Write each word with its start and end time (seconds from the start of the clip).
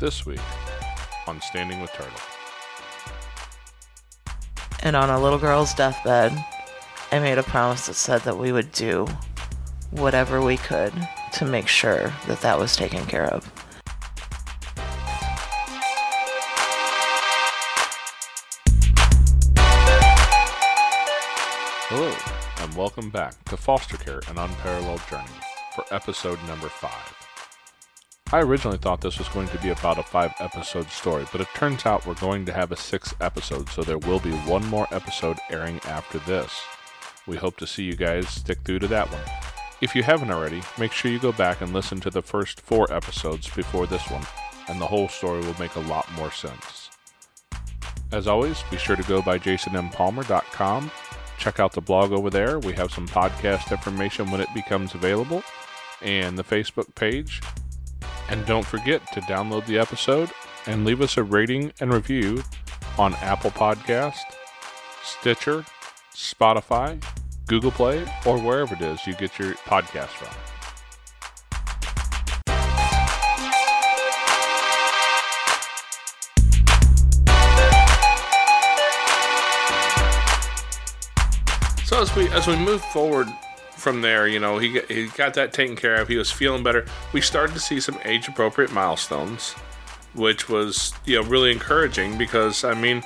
this 0.00 0.24
week 0.24 0.40
on 1.26 1.42
Standing 1.42 1.82
with 1.82 1.92
Turtle. 1.92 2.18
And 4.82 4.96
on 4.96 5.10
a 5.10 5.20
little 5.20 5.38
girl's 5.38 5.74
deathbed, 5.74 6.32
I 7.12 7.18
made 7.18 7.36
a 7.36 7.42
promise 7.42 7.86
that 7.86 7.94
said 7.94 8.22
that 8.22 8.38
we 8.38 8.50
would 8.50 8.72
do 8.72 9.06
whatever 9.90 10.40
we 10.40 10.56
could 10.56 10.94
to 11.34 11.44
make 11.44 11.68
sure 11.68 12.14
that 12.26 12.40
that 12.40 12.58
was 12.58 12.74
taken 12.76 13.04
care 13.04 13.26
of. 13.26 13.52
Hello, 21.88 22.16
and 22.64 22.74
welcome 22.74 23.10
back 23.10 23.44
to 23.44 23.56
Foster 23.58 23.98
Care 23.98 24.22
An 24.28 24.38
Unparalleled 24.38 25.02
Journey 25.10 25.26
for 25.74 25.84
episode 25.90 26.38
number 26.46 26.70
five. 26.70 27.19
I 28.32 28.42
originally 28.42 28.78
thought 28.78 29.00
this 29.00 29.18
was 29.18 29.28
going 29.28 29.48
to 29.48 29.58
be 29.58 29.70
about 29.70 29.98
a 29.98 30.04
five 30.04 30.32
episode 30.38 30.88
story, 30.88 31.26
but 31.32 31.40
it 31.40 31.48
turns 31.56 31.84
out 31.84 32.06
we're 32.06 32.14
going 32.14 32.44
to 32.46 32.52
have 32.52 32.70
a 32.70 32.76
six 32.76 33.12
episode, 33.20 33.68
so 33.70 33.82
there 33.82 33.98
will 33.98 34.20
be 34.20 34.30
one 34.30 34.64
more 34.66 34.86
episode 34.92 35.36
airing 35.50 35.80
after 35.86 36.18
this. 36.20 36.52
We 37.26 37.36
hope 37.36 37.56
to 37.56 37.66
see 37.66 37.82
you 37.82 37.96
guys 37.96 38.28
stick 38.28 38.58
through 38.64 38.78
to 38.80 38.86
that 38.86 39.10
one. 39.10 39.24
If 39.80 39.96
you 39.96 40.04
haven't 40.04 40.30
already, 40.30 40.62
make 40.78 40.92
sure 40.92 41.10
you 41.10 41.18
go 41.18 41.32
back 41.32 41.60
and 41.60 41.72
listen 41.72 41.98
to 42.00 42.10
the 42.10 42.22
first 42.22 42.60
four 42.60 42.92
episodes 42.92 43.48
before 43.50 43.88
this 43.88 44.08
one, 44.08 44.24
and 44.68 44.80
the 44.80 44.86
whole 44.86 45.08
story 45.08 45.40
will 45.40 45.58
make 45.58 45.74
a 45.74 45.80
lot 45.80 46.10
more 46.12 46.30
sense. 46.30 46.90
As 48.12 48.28
always, 48.28 48.62
be 48.70 48.76
sure 48.76 48.94
to 48.94 49.02
go 49.02 49.20
by 49.22 49.40
jasonmpalmer.com. 49.40 50.90
Check 51.36 51.58
out 51.58 51.72
the 51.72 51.80
blog 51.80 52.12
over 52.12 52.30
there. 52.30 52.60
We 52.60 52.74
have 52.74 52.92
some 52.92 53.08
podcast 53.08 53.72
information 53.72 54.30
when 54.30 54.40
it 54.40 54.54
becomes 54.54 54.94
available, 54.94 55.42
and 56.00 56.38
the 56.38 56.44
Facebook 56.44 56.94
page. 56.94 57.40
And 58.30 58.46
don't 58.46 58.64
forget 58.64 59.12
to 59.12 59.20
download 59.22 59.66
the 59.66 59.76
episode 59.76 60.30
and 60.66 60.84
leave 60.84 61.00
us 61.00 61.16
a 61.16 61.22
rating 61.24 61.72
and 61.80 61.92
review 61.92 62.44
on 62.96 63.14
Apple 63.14 63.50
Podcast, 63.50 64.20
Stitcher, 65.02 65.64
Spotify, 66.14 67.02
Google 67.48 67.72
Play, 67.72 68.06
or 68.24 68.38
wherever 68.38 68.72
it 68.74 68.80
is 68.82 69.04
you 69.04 69.14
get 69.14 69.36
your 69.36 69.54
podcast 69.54 70.10
from. 70.10 70.28
So 81.84 82.00
as 82.00 82.14
we 82.14 82.28
as 82.28 82.46
we 82.46 82.54
move 82.54 82.80
forward 82.80 83.26
from 83.80 84.02
there, 84.02 84.28
you 84.28 84.38
know, 84.38 84.58
he 84.58 84.72
got, 84.74 84.90
he 84.90 85.06
got 85.08 85.34
that 85.34 85.52
taken 85.52 85.76
care 85.76 85.96
of. 85.96 86.08
He 86.08 86.16
was 86.16 86.30
feeling 86.30 86.62
better. 86.62 86.84
We 87.12 87.20
started 87.20 87.54
to 87.54 87.60
see 87.60 87.80
some 87.80 87.98
age 88.04 88.28
appropriate 88.28 88.72
milestones, 88.72 89.52
which 90.14 90.48
was 90.48 90.92
you 91.04 91.20
know 91.20 91.28
really 91.28 91.50
encouraging 91.50 92.18
because 92.18 92.64
I 92.64 92.74
mean, 92.74 93.02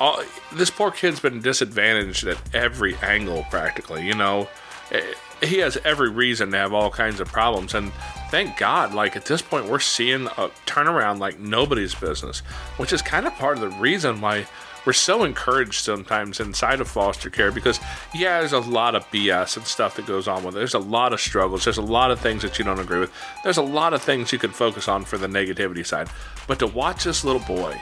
all, 0.00 0.22
this 0.52 0.70
poor 0.70 0.90
kid's 0.90 1.20
been 1.20 1.40
disadvantaged 1.40 2.26
at 2.26 2.38
every 2.54 2.96
angle 2.96 3.46
practically. 3.50 4.06
You 4.06 4.14
know, 4.14 4.48
Eh, 4.90 5.14
he 5.42 5.58
has 5.58 5.76
every 5.84 6.08
reason 6.08 6.50
to 6.52 6.56
have 6.56 6.72
all 6.72 6.90
kinds 6.90 7.20
of 7.20 7.28
problems, 7.28 7.74
and 7.74 7.92
thank 8.30 8.56
God, 8.56 8.94
like 8.94 9.16
at 9.16 9.26
this 9.26 9.42
point, 9.42 9.66
we're 9.66 9.80
seeing 9.80 10.26
a 10.26 10.48
turnaround 10.66 11.18
like 11.18 11.38
nobody's 11.38 11.94
business, 11.94 12.40
which 12.76 12.92
is 12.92 13.02
kind 13.02 13.26
of 13.26 13.34
part 13.34 13.56
of 13.56 13.60
the 13.60 13.76
reason 13.78 14.20
why 14.20 14.46
we're 14.86 14.92
so 14.92 15.24
encouraged 15.24 15.84
sometimes 15.84 16.40
inside 16.40 16.80
of 16.80 16.88
foster 16.88 17.30
care 17.30 17.50
because 17.50 17.80
yeah 18.14 18.40
there's 18.40 18.52
a 18.52 18.60
lot 18.60 18.94
of 18.94 19.04
bs 19.10 19.56
and 19.56 19.66
stuff 19.66 19.96
that 19.96 20.06
goes 20.06 20.28
on 20.28 20.44
with 20.44 20.54
it. 20.54 20.58
There's 20.58 20.74
a 20.74 20.78
lot 20.78 21.12
of 21.12 21.20
struggles. 21.20 21.64
There's 21.64 21.78
a 21.78 21.82
lot 21.82 22.10
of 22.10 22.20
things 22.20 22.42
that 22.42 22.58
you 22.58 22.64
don't 22.64 22.80
agree 22.80 23.00
with. 23.00 23.12
There's 23.42 23.56
a 23.56 23.62
lot 23.62 23.94
of 23.94 24.02
things 24.02 24.32
you 24.32 24.38
could 24.38 24.54
focus 24.54 24.88
on 24.88 25.04
for 25.04 25.18
the 25.18 25.26
negativity 25.26 25.86
side. 25.86 26.08
But 26.46 26.58
to 26.58 26.66
watch 26.66 27.04
this 27.04 27.24
little 27.24 27.42
boy 27.42 27.80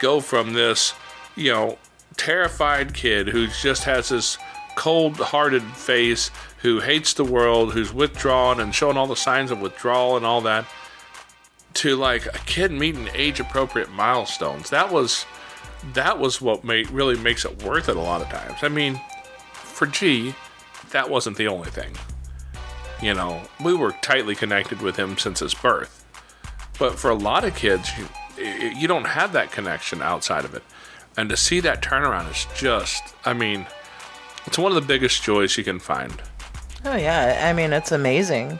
go 0.00 0.20
from 0.20 0.52
this 0.52 0.94
you 1.36 1.52
know 1.52 1.78
terrified 2.16 2.92
kid 2.92 3.28
who 3.28 3.46
just 3.46 3.84
has 3.84 4.10
this 4.10 4.38
cold-hearted 4.74 5.62
face 5.62 6.30
who 6.58 6.80
hates 6.80 7.14
the 7.14 7.24
world 7.24 7.72
who's 7.72 7.92
withdrawn 7.92 8.60
and 8.60 8.74
showing 8.74 8.96
all 8.96 9.06
the 9.06 9.16
signs 9.16 9.50
of 9.50 9.60
withdrawal 9.60 10.16
and 10.16 10.24
all 10.24 10.40
that 10.40 10.64
to 11.74 11.96
like 11.96 12.26
a 12.26 12.38
kid 12.46 12.70
meeting 12.70 13.08
age 13.14 13.40
appropriate 13.40 13.90
milestones. 13.90 14.70
That 14.70 14.92
was 14.92 15.24
that 15.94 16.18
was 16.18 16.40
what 16.40 16.64
made, 16.64 16.90
really 16.90 17.16
makes 17.16 17.44
it 17.44 17.62
worth 17.62 17.88
it 17.88 17.96
a 17.96 18.00
lot 18.00 18.22
of 18.22 18.28
times. 18.28 18.58
I 18.62 18.68
mean, 18.68 19.00
for 19.52 19.86
G, 19.86 20.34
that 20.90 21.10
wasn't 21.10 21.36
the 21.36 21.48
only 21.48 21.70
thing. 21.70 21.92
You 23.00 23.14
know, 23.14 23.42
we 23.62 23.74
were 23.74 23.92
tightly 24.02 24.34
connected 24.34 24.80
with 24.80 24.96
him 24.96 25.18
since 25.18 25.40
his 25.40 25.54
birth. 25.54 26.04
But 26.78 26.98
for 26.98 27.10
a 27.10 27.14
lot 27.14 27.44
of 27.44 27.56
kids, 27.56 27.90
you, 27.98 28.06
you 28.44 28.88
don't 28.88 29.06
have 29.06 29.32
that 29.32 29.50
connection 29.50 30.02
outside 30.02 30.44
of 30.44 30.54
it. 30.54 30.62
And 31.16 31.28
to 31.28 31.36
see 31.36 31.60
that 31.60 31.82
turnaround 31.82 32.30
is 32.30 32.46
just, 32.54 33.02
I 33.24 33.32
mean, 33.32 33.66
it's 34.46 34.58
one 34.58 34.72
of 34.72 34.76
the 34.76 34.86
biggest 34.86 35.22
joys 35.22 35.56
you 35.56 35.64
can 35.64 35.78
find. 35.78 36.22
Oh 36.84 36.96
yeah, 36.96 37.46
I 37.48 37.52
mean 37.52 37.72
it's 37.72 37.92
amazing. 37.92 38.58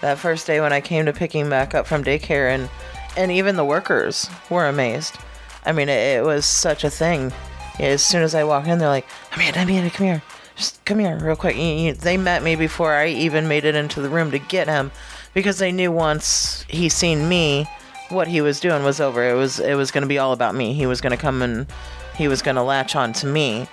That 0.00 0.18
first 0.18 0.46
day 0.46 0.60
when 0.60 0.72
I 0.72 0.80
came 0.80 1.04
to 1.06 1.12
pick 1.12 1.34
him 1.34 1.50
back 1.50 1.74
up 1.74 1.86
from 1.86 2.02
daycare 2.02 2.54
and 2.54 2.70
and 3.16 3.30
even 3.30 3.56
the 3.56 3.64
workers 3.64 4.28
were 4.48 4.66
amazed. 4.66 5.18
I 5.64 5.72
mean, 5.72 5.88
it, 5.88 6.18
it 6.18 6.24
was 6.24 6.44
such 6.44 6.84
a 6.84 6.90
thing. 6.90 7.32
As 7.78 8.04
soon 8.04 8.22
as 8.22 8.34
I 8.34 8.44
walk 8.44 8.66
in, 8.66 8.78
they're 8.78 8.88
like, 8.88 9.06
Amanda, 9.34 9.62
Amanda, 9.62 9.90
come 9.90 10.06
here. 10.06 10.22
Just 10.56 10.84
come 10.84 10.98
here 10.98 11.18
real 11.22 11.36
quick. 11.36 11.56
You- 11.56 11.62
you- 11.62 11.94
They 11.94 12.16
met 12.16 12.42
me 12.42 12.56
before 12.56 12.92
I 12.94 13.06
even 13.08 13.48
made 13.48 13.64
it 13.64 13.74
into 13.74 14.00
the 14.02 14.08
room 14.10 14.30
to 14.32 14.38
get 14.38 14.68
him 14.68 14.90
because 15.34 15.58
they 15.58 15.72
knew 15.72 15.90
once 15.90 16.64
he 16.68 16.88
seen 16.88 17.28
me, 17.28 17.66
what 18.10 18.28
he 18.28 18.40
was 18.42 18.60
doing 18.60 18.84
was 18.84 19.00
over. 19.00 19.26
It 19.28 19.34
was 19.34 19.58
it 19.58 19.74
was 19.74 19.90
going 19.90 20.02
to 20.02 20.08
be 20.08 20.18
all 20.18 20.32
about 20.32 20.54
me. 20.54 20.74
He 20.74 20.84
was 20.86 21.00
going 21.00 21.12
to 21.12 21.16
come 21.16 21.40
and 21.40 21.66
he 22.14 22.28
was 22.28 22.42
going 22.42 22.56
to 22.56 22.62
latch 22.62 22.94
on 22.94 23.14
to 23.14 23.26
me. 23.26 23.66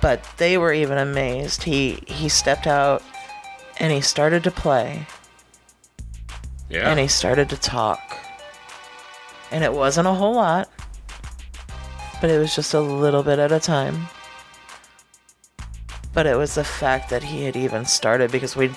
But 0.00 0.22
they 0.36 0.56
were 0.56 0.72
even 0.72 0.98
amazed. 0.98 1.64
He 1.64 1.98
he 2.06 2.28
stepped 2.28 2.68
out 2.68 3.02
and 3.80 3.92
he 3.92 4.00
started 4.00 4.44
to 4.44 4.52
play 4.52 5.06
Yeah. 6.70 6.88
and 6.88 7.00
he 7.00 7.08
started 7.08 7.48
to 7.50 7.56
talk. 7.56 8.16
And 9.50 9.64
it 9.64 9.72
wasn't 9.72 10.06
a 10.06 10.12
whole 10.14 10.34
lot, 10.36 10.68
but 12.20 12.30
it 12.30 12.38
was 12.38 12.54
just 12.54 12.74
a 12.74 12.80
little 12.80 13.22
bit 13.22 13.38
at 13.38 13.52
a 13.52 13.60
time. 13.60 14.06
But 16.12 16.26
it 16.26 16.36
was 16.36 16.54
the 16.54 16.64
fact 16.64 17.10
that 17.10 17.22
he 17.22 17.44
had 17.44 17.56
even 17.56 17.84
started 17.84 18.32
because 18.32 18.56
we 18.56 18.70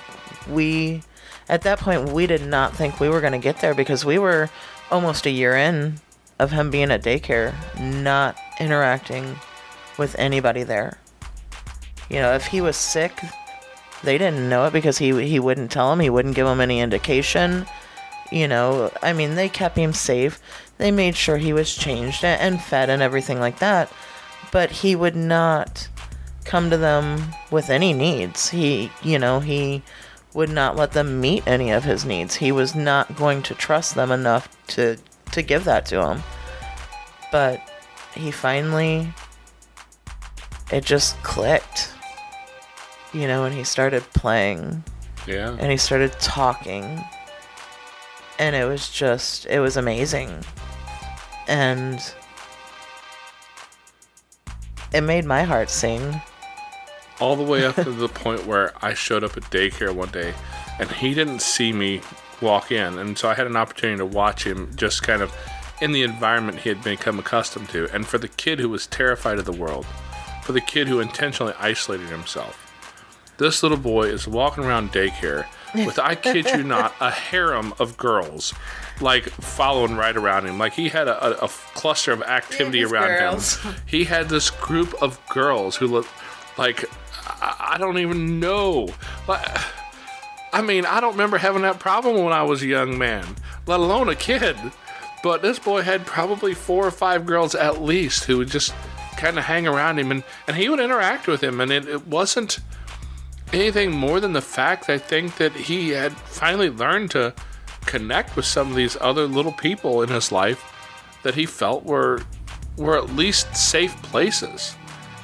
we 0.50 1.04
at 1.48 1.62
that 1.62 1.80
point 1.80 2.12
we 2.12 2.28
did 2.28 2.46
not 2.46 2.76
think 2.76 3.00
we 3.00 3.10
were 3.10 3.22
going 3.22 3.34
to 3.34 3.40
get 3.40 3.60
there 3.62 3.74
because 3.74 4.04
we 4.04 4.18
were 4.18 4.50
almost 4.92 5.26
a 5.26 5.32
year 5.32 5.56
in 5.56 6.00
of 6.38 6.52
him 6.52 6.70
being 6.70 6.92
at 6.92 7.04
daycare, 7.04 7.54
not 7.80 8.38
interacting 8.60 9.38
with 9.98 10.18
anybody 10.18 10.64
there. 10.64 10.98
You 12.10 12.20
know, 12.20 12.34
if 12.34 12.48
he 12.48 12.62
was 12.62 12.78
sick, 12.78 13.22
they 14.04 14.18
didn't 14.18 14.50
know 14.50 14.66
it 14.66 14.74
because 14.74 14.98
he 14.98 15.28
he 15.28 15.40
wouldn't 15.40 15.72
tell 15.72 15.90
them. 15.90 16.00
He 16.00 16.10
wouldn't 16.10 16.36
give 16.36 16.48
them 16.48 16.62
any 16.62 16.80
indication. 16.80 17.66
You 18.32 18.48
know, 18.48 18.92
I 19.02 19.14
mean, 19.14 19.36
they 19.36 19.50
kept 19.50 19.78
him 19.78 19.94
safe. 19.94 20.40
They 20.80 20.92
made 20.92 21.16
sure 21.16 21.38
he 21.38 21.54
was 21.54 21.76
changed 21.76 22.24
and 22.24 22.62
fed 22.62 22.90
and 22.90 23.02
everything 23.02 23.40
like 23.40 23.60
that. 23.60 23.92
But 24.52 24.72
he 24.72 24.96
would 24.96 25.16
not 25.16 25.88
come 26.46 26.70
to 26.70 26.78
them 26.78 27.36
with 27.52 27.70
any 27.70 27.94
needs. 27.94 28.50
He, 28.50 28.90
you 29.04 29.20
know, 29.20 29.42
he 29.42 29.84
would 30.34 30.50
not 30.50 30.76
let 30.76 30.94
them 30.94 31.20
meet 31.20 31.46
any 31.46 31.70
of 31.70 31.84
his 31.84 32.06
needs. 32.06 32.36
He 32.36 32.52
was 32.52 32.74
not 32.74 33.16
going 33.16 33.44
to 33.44 33.54
trust 33.54 33.94
them 33.94 34.10
enough 34.10 34.50
to 34.68 34.98
to 35.34 35.42
give 35.44 35.66
that 35.66 35.86
to 35.88 36.04
him. 36.04 36.24
But 37.32 37.62
he 38.16 38.32
finally 38.32 39.14
it 40.72 40.86
just 40.86 41.22
clicked. 41.24 41.94
You 43.12 43.28
know, 43.28 43.44
and 43.44 43.54
he 43.54 43.64
started 43.64 44.04
playing 44.14 44.84
yeah. 45.28 45.58
and 45.60 45.72
he 45.72 45.78
started 45.78 46.14
talking 46.14 47.04
and 48.40 48.56
it 48.56 48.66
was 48.66 48.90
just 48.90 49.46
it 49.48 49.60
was 49.60 49.78
amazing 49.78 50.44
and 51.50 52.14
it 54.94 55.02
made 55.02 55.26
my 55.26 55.44
heart 55.44 55.70
sing 55.70 56.22
all 57.20 57.36
the 57.36 57.44
way 57.44 57.66
up 57.66 57.76
to 57.76 57.92
the 57.92 58.08
point 58.08 58.46
where 58.46 58.72
I 58.82 58.94
showed 58.94 59.24
up 59.24 59.36
at 59.36 59.44
daycare 59.44 59.94
one 59.94 60.10
day 60.10 60.34
and 60.80 60.90
he 60.90 61.14
didn't 61.14 61.42
see 61.42 61.74
me 61.74 62.02
walk 62.42 62.72
in. 62.72 62.98
And 62.98 63.18
so 63.18 63.30
I 63.30 63.34
had 63.34 63.48
an 63.48 63.58
opportunity 63.58 63.98
to 63.98 64.06
watch 64.06 64.46
him 64.46 64.74
just 64.76 65.04
kind 65.04 65.22
of 65.22 65.36
in 65.82 65.92
the 65.92 66.04
environment 66.04 66.60
he 66.60 66.70
had 66.70 66.84
become 66.84 67.20
accustomed 67.20 67.70
to. 67.70 67.94
And 67.94 68.08
for 68.08 68.18
the 68.18 68.28
kid 68.28 68.60
who 68.60 68.70
was 68.70 68.88
terrified 68.88 69.40
of 69.40 69.46
the 69.46 69.52
world, 69.52 69.86
for 70.44 70.54
the 70.54 70.62
kid 70.62 70.88
who 70.88 71.00
intentionally 71.00 71.54
isolated 71.60 72.08
himself, 72.08 72.69
this 73.40 73.64
little 73.64 73.78
boy 73.78 74.04
is 74.04 74.28
walking 74.28 74.64
around 74.64 74.92
daycare 74.92 75.46
with, 75.74 75.98
I 75.98 76.16
kid 76.16 76.46
you 76.46 76.64
not, 76.64 76.94
a 77.00 77.10
harem 77.10 77.74
of 77.80 77.98
girls. 77.98 78.54
Like 79.02 79.30
following 79.30 79.96
right 79.96 80.16
around 80.16 80.46
him, 80.46 80.60
like 80.60 80.74
he 80.74 80.90
had 80.90 81.08
a, 81.08 81.42
a, 81.42 81.46
a 81.46 81.48
cluster 81.48 82.12
of 82.12 82.22
activity 82.22 82.84
around 82.84 83.18
girls. 83.18 83.58
him. 83.58 83.76
He 83.86 84.04
had 84.04 84.28
this 84.28 84.50
group 84.50 84.94
of 85.02 85.20
girls 85.30 85.78
who 85.78 85.88
looked 85.88 86.10
like 86.58 86.84
I, 87.26 87.74
I 87.76 87.78
don't 87.78 87.98
even 87.98 88.40
know. 88.42 88.90
Like, 89.28 89.48
I 90.52 90.62
mean, 90.62 90.86
I 90.86 91.00
don't 91.00 91.14
remember 91.14 91.38
having 91.38 91.62
that 91.62 91.80
problem 91.80 92.24
when 92.24 92.34
I 92.34 92.44
was 92.44 92.62
a 92.62 92.68
young 92.68 92.98
man, 92.98 93.26
let 93.66 93.80
alone 93.80 94.10
a 94.10 94.16
kid. 94.16 94.58
But 95.24 95.42
this 95.42 95.60
boy 95.60 95.82
had 95.82 96.06
probably 96.06 96.54
four 96.54 96.86
or 96.86 96.92
five 96.92 97.26
girls 97.26 97.56
at 97.56 97.82
least 97.82 98.26
who 98.26 98.38
would 98.38 98.50
just 98.50 98.74
kind 99.18 99.38
of 99.38 99.46
hang 99.46 99.68
around 99.68 100.00
him 100.00 100.12
and, 100.12 100.24
and 100.48 100.56
he 100.58 100.70
would 100.70 100.80
interact 100.80 101.28
with 101.28 101.44
him. 101.44 101.60
And 101.60 101.72
it, 101.72 101.88
it 101.88 102.08
wasn't 102.08 102.60
anything 103.54 103.92
more 103.92 104.20
than 104.20 104.34
the 104.34 104.42
fact, 104.42 104.90
I 104.90 104.98
think, 104.98 105.38
that 105.38 105.54
he 105.54 105.90
had 105.90 106.14
finally 106.14 106.70
learned 106.70 107.12
to 107.12 107.34
connect 107.86 108.36
with 108.36 108.46
some 108.46 108.70
of 108.70 108.76
these 108.76 108.98
other 109.02 109.26
little 109.26 109.52
people 109.52 110.02
in 110.02 110.10
his 110.10 110.32
life 110.32 110.64
that 111.24 111.36
he 111.36 111.46
felt 111.46 111.84
were 111.84 112.22
were 112.78 112.98
at 112.98 113.10
least 113.16 113.56
safe 113.56 114.02
places. 114.04 114.76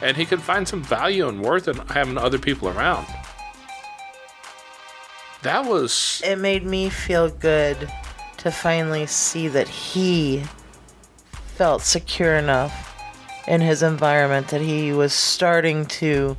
And 0.02 0.18
he 0.18 0.26
could 0.26 0.42
find 0.42 0.68
some 0.68 0.84
value 0.84 1.28
and 1.28 1.42
worth 1.42 1.68
in 1.68 1.78
having 1.88 2.18
other 2.18 2.38
people 2.38 2.68
around. 2.68 3.08
That 5.42 5.66
was 5.66 6.22
It 6.26 6.38
made 6.38 6.66
me 6.66 6.90
feel 6.90 7.30
good 7.30 7.90
to 8.38 8.52
finally 8.52 9.06
see 9.06 9.48
that 9.48 9.70
he 9.70 10.44
felt 11.56 11.82
secure 11.82 12.36
enough 12.36 12.94
in 13.48 13.62
his 13.62 13.82
environment 13.84 14.50
that 14.50 14.62
he 14.62 14.92
was 14.92 15.14
starting 15.14 15.86
to 15.86 16.36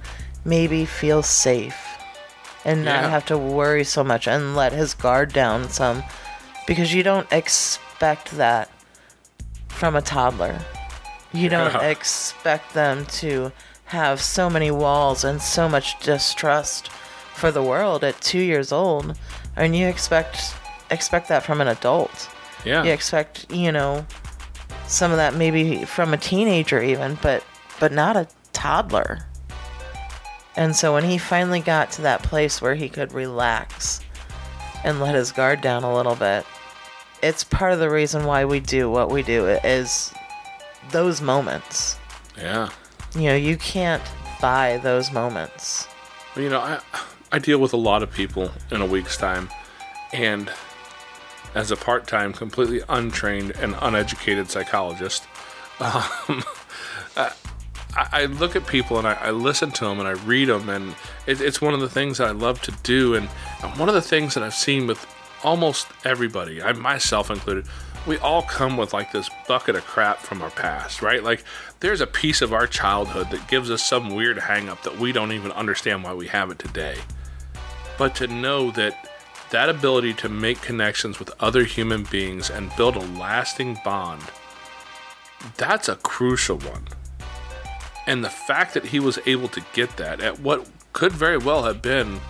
maybe 0.47 0.85
feel 0.85 1.23
safe 1.23 1.77
and 2.65 2.85
not 2.85 3.03
Yeah. 3.03 3.11
have 3.11 3.27
to 3.27 3.37
worry 3.39 3.85
so 3.85 4.03
much 4.05 4.27
and 4.29 4.55
let 4.57 4.73
his 4.73 4.95
guard 4.95 5.33
down 5.33 5.69
some 5.69 6.03
because 6.67 6.95
you 6.95 7.03
don't 7.03 7.31
expect 7.33 8.31
that 8.37 8.69
from 9.69 9.95
a 9.97 10.03
toddler. 10.03 10.59
You 11.33 11.49
don't 11.49 11.75
Yeah. 11.75 11.81
expect 11.89 12.73
them 12.75 13.07
to 13.21 13.53
have 13.87 14.21
so 14.23 14.49
many 14.49 14.71
walls 14.71 15.23
and 15.25 15.41
so 15.43 15.69
much 15.69 15.99
distrust 16.01 16.89
for 17.35 17.51
the 17.51 17.63
world 17.63 18.03
at 18.03 18.21
2 18.21 18.39
years 18.39 18.73
old 18.73 19.19
and 19.57 19.77
you 19.77 19.87
expect 19.89 20.55
expect 20.91 21.29
that 21.29 21.43
from 21.45 21.61
an 21.61 21.69
adult. 21.69 22.29
yeah 22.65 22.83
You 22.85 22.93
expect, 22.93 23.47
you 23.51 23.71
know, 23.73 24.07
some 24.87 25.11
of 25.11 25.17
that 25.19 25.35
maybe 25.35 25.85
from 25.85 26.15
a 26.15 26.17
teenager 26.17 26.81
even, 26.83 27.19
but 27.21 27.43
but 27.81 27.93
not 27.93 28.17
a 28.17 28.27
toddler. 28.53 29.26
And 30.57 30.75
so 30.75 30.93
when 30.95 31.05
he 31.05 31.19
finally 31.19 31.61
got 31.61 31.91
to 31.93 32.03
that 32.03 32.23
place 32.23 32.63
where 32.63 32.75
he 32.75 32.89
could 32.89 33.13
relax 33.13 34.01
and 34.85 35.01
let 35.01 35.15
his 35.15 35.33
guard 35.33 35.61
down 35.61 35.85
a 35.85 35.95
little 35.95 36.15
bit, 36.15 36.47
it's 37.23 37.45
part 37.45 37.73
of 37.73 37.79
the 37.79 37.91
reason 37.91 38.25
why 38.25 38.45
we 38.45 38.61
do 38.61 38.91
what 38.91 39.11
we 39.11 39.23
do 39.23 39.47
is 39.47 40.13
those 40.91 41.21
moments. 41.21 41.97
yeah 42.39 42.71
You 43.15 43.23
know, 43.23 43.35
you 43.35 43.57
can't 43.57 44.03
buy 44.41 44.79
those 44.83 45.11
moments. 45.13 45.89
you 46.37 46.51
know 46.51 46.61
i 46.61 46.79
i 47.33 47.39
deal 47.39 47.59
with 47.59 47.73
a 47.73 47.77
lot 47.79 48.03
of 48.03 48.11
people 48.13 48.51
in 48.71 48.83
a 48.83 48.87
week's 48.87 49.17
time 49.17 49.49
and 50.13 50.53
as 51.55 51.71
a 51.71 51.77
part-time 51.77 52.35
completely 52.35 52.83
untrained 52.91 53.53
and 53.53 53.75
uneducated 53.81 54.51
psychologist 54.51 55.25
um, 55.81 56.45
I, 57.97 58.09
I 58.13 58.25
look 58.27 58.55
at 58.57 58.67
people 58.67 58.99
and 58.99 59.07
I, 59.07 59.15
I 59.15 59.31
listen 59.31 59.71
to 59.73 59.85
them 59.85 59.99
and 59.99 60.07
I 60.07 60.13
read 60.13 60.49
them 60.49 60.69
and 60.69 60.95
it, 61.27 61.41
it's 61.41 61.61
one 61.61 61.75
of 61.75 61.81
the 61.81 61.89
things 61.89 62.19
that 62.19 62.29
I 62.29 62.33
love 62.33 62.61
to 62.63 62.73
do 62.83 63.15
and, 63.15 63.29
and 63.63 63.79
one 63.79 63.89
of 63.89 63.95
the 63.95 64.03
things 64.03 64.35
that 64.35 64.43
I've 64.43 64.55
seen 64.55 64.87
with 64.87 65.07
almost 65.43 65.89
everybody, 66.05 66.63
I 66.63 66.73
myself 66.73 67.31
included, 67.31 67.67
we 68.07 68.19
all 68.19 68.43
come 68.43 68.77
with 68.77 68.93
like 68.93 69.13
this 69.13 69.29
bucket 69.49 69.75
of 69.75 69.85
crap 69.85 70.19
from 70.19 70.41
our 70.43 70.51
past, 70.51 71.03
right? 71.03 71.23
Like 71.23 71.45
there's 71.81 72.01
a 72.01 72.07
piece 72.07 72.41
of 72.43 72.53
our 72.53 72.67
childhood 72.67 73.31
that 73.31 73.49
gives 73.49 73.71
us 73.71 73.83
some 73.83 74.15
weird 74.15 74.39
hang 74.39 74.69
up 74.69 74.83
that 74.83 74.99
we 74.99 75.13
don't 75.13 75.33
even 75.33 75.51
understand 75.53 76.05
why 76.05 76.15
we 76.15 76.29
have 76.29 76.51
it 76.51 76.59
today. 76.59 76.97
But 77.99 78.15
to 78.17 78.27
know 78.27 78.71
that 78.73 79.11
that 79.51 79.69
ability 79.69 80.15
to 80.15 80.29
make 80.29 80.61
connections 80.61 81.19
with 81.19 81.31
other 81.41 81.65
human 81.65 82.05
beings 82.05 82.51
and 82.51 82.75
build 82.77 82.97
a 82.97 83.01
lasting 83.01 83.79
bond, 83.85 84.23
that's 85.57 85.89
a 85.89 85.97
crucial 85.97 86.59
one. 86.59 86.89
And 88.07 88.25
the 88.25 88.31
fact 88.31 88.75
that 88.75 88.87
he 88.87 89.01
was 89.01 89.19
able 89.27 89.49
to 89.49 89.65
get 89.73 89.97
that 89.97 90.21
at 90.21 90.39
what 90.41 90.69
could 90.93 91.13
very 91.13 91.39
well 91.39 91.65
have 91.65 91.83
been 91.83 92.21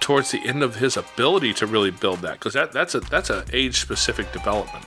towards 0.00 0.30
the 0.30 0.38
end 0.46 0.62
of 0.62 0.76
his 0.76 0.96
ability 0.96 1.52
to 1.54 1.66
really 1.66 1.90
build 1.90 2.20
that, 2.20 2.34
because 2.34 2.54
that, 2.54 2.72
that's 2.72 2.94
a 2.94 3.00
that's 3.00 3.30
a 3.30 3.44
age 3.52 3.80
specific 3.80 4.32
development. 4.32 4.84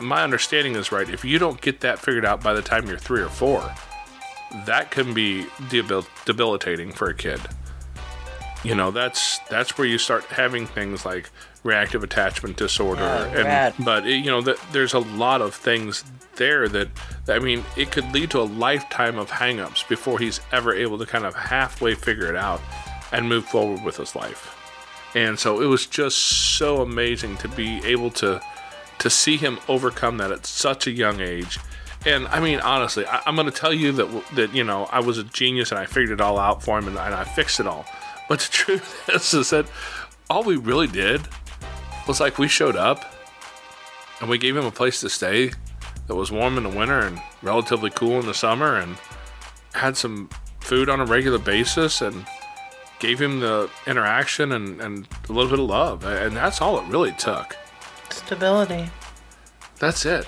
My 0.00 0.22
understanding 0.24 0.74
is 0.74 0.90
right. 0.90 1.08
If 1.08 1.24
you 1.24 1.38
don't 1.38 1.60
get 1.60 1.80
that 1.80 1.98
figured 1.98 2.24
out 2.24 2.42
by 2.42 2.52
the 2.52 2.62
time 2.62 2.86
you're 2.86 2.98
three 2.98 3.22
or 3.22 3.28
four, 3.28 3.60
that 4.66 4.90
can 4.90 5.14
be 5.14 5.46
debil- 5.68 6.06
debilitating 6.24 6.92
for 6.92 7.08
a 7.08 7.14
kid. 7.14 7.40
You 8.64 8.74
know, 8.74 8.90
that's 8.90 9.38
that's 9.48 9.78
where 9.78 9.86
you 9.86 9.98
start 9.98 10.24
having 10.24 10.66
things 10.66 11.06
like 11.06 11.30
reactive 11.64 12.02
attachment 12.02 12.56
disorder, 12.56 13.02
Yeah, 13.02 13.24
and 13.26 13.44
rad. 13.44 13.74
but 13.84 14.06
it, 14.06 14.16
you 14.24 14.30
know 14.30 14.40
that 14.42 14.58
there's 14.72 14.94
a 14.94 14.98
lot 14.98 15.40
of 15.40 15.54
things 15.54 16.04
there 16.36 16.68
that 16.68 16.88
I 17.28 17.38
mean, 17.38 17.64
it 17.76 17.90
could 17.92 18.10
lead 18.12 18.30
to 18.30 18.40
a 18.40 18.42
lifetime 18.42 19.18
of 19.18 19.30
hangups 19.30 19.86
before 19.88 20.18
he's 20.18 20.40
ever 20.50 20.74
able 20.74 20.98
to 20.98 21.06
kind 21.06 21.24
of 21.24 21.34
halfway 21.34 21.94
figure 21.94 22.26
it 22.26 22.36
out 22.36 22.60
and 23.12 23.28
move 23.28 23.44
forward 23.44 23.84
with 23.84 23.98
his 23.98 24.16
life. 24.16 24.58
And 25.14 25.38
so 25.38 25.60
it 25.60 25.66
was 25.66 25.86
just 25.86 26.16
so 26.56 26.80
amazing 26.80 27.36
to 27.38 27.48
be 27.48 27.84
able 27.84 28.10
to 28.12 28.40
to 28.98 29.10
see 29.10 29.36
him 29.36 29.58
overcome 29.68 30.16
that 30.18 30.30
at 30.32 30.46
such 30.46 30.86
a 30.86 30.90
young 30.90 31.20
age. 31.20 31.58
And 32.06 32.26
I 32.28 32.40
mean, 32.40 32.60
honestly, 32.60 33.04
I, 33.06 33.20
I'm 33.26 33.34
going 33.36 33.46
to 33.46 33.52
tell 33.52 33.72
you 33.72 33.92
that 33.92 34.24
that 34.34 34.54
you 34.54 34.64
know 34.64 34.86
I 34.90 35.00
was 35.00 35.18
a 35.18 35.24
genius 35.24 35.70
and 35.70 35.78
I 35.78 35.86
figured 35.86 36.18
it 36.18 36.20
all 36.20 36.38
out 36.38 36.62
for 36.62 36.78
him 36.78 36.88
and, 36.88 36.96
and 36.98 37.14
I 37.14 37.24
fixed 37.24 37.60
it 37.60 37.66
all. 37.66 37.84
But 38.28 38.40
the 38.40 38.48
truth 38.50 39.08
is, 39.10 39.32
is 39.34 39.50
that 39.50 39.66
all 40.30 40.42
we 40.44 40.56
really 40.56 40.86
did 40.86 41.20
was 42.06 42.20
like 42.20 42.38
we 42.38 42.48
showed 42.48 42.76
up 42.76 43.14
and 44.20 44.28
we 44.28 44.38
gave 44.38 44.56
him 44.56 44.64
a 44.64 44.70
place 44.70 45.00
to 45.00 45.08
stay 45.08 45.52
that 46.06 46.14
was 46.14 46.30
warm 46.30 46.56
in 46.56 46.64
the 46.64 46.68
winter 46.68 47.00
and 47.00 47.20
relatively 47.42 47.90
cool 47.90 48.20
in 48.20 48.26
the 48.26 48.34
summer 48.34 48.76
and 48.76 48.96
had 49.74 49.96
some 49.96 50.28
food 50.60 50.88
on 50.88 51.00
a 51.00 51.04
regular 51.04 51.38
basis 51.38 52.00
and 52.00 52.26
gave 52.98 53.20
him 53.20 53.40
the 53.40 53.68
interaction 53.86 54.52
and, 54.52 54.80
and 54.80 55.08
a 55.28 55.32
little 55.32 55.50
bit 55.50 55.58
of 55.58 55.68
love. 55.68 56.04
And 56.04 56.36
that's 56.36 56.60
all 56.60 56.78
it 56.78 56.86
really 56.86 57.12
took. 57.12 57.56
Stability. 58.10 58.90
That's 59.78 60.06
it. 60.06 60.26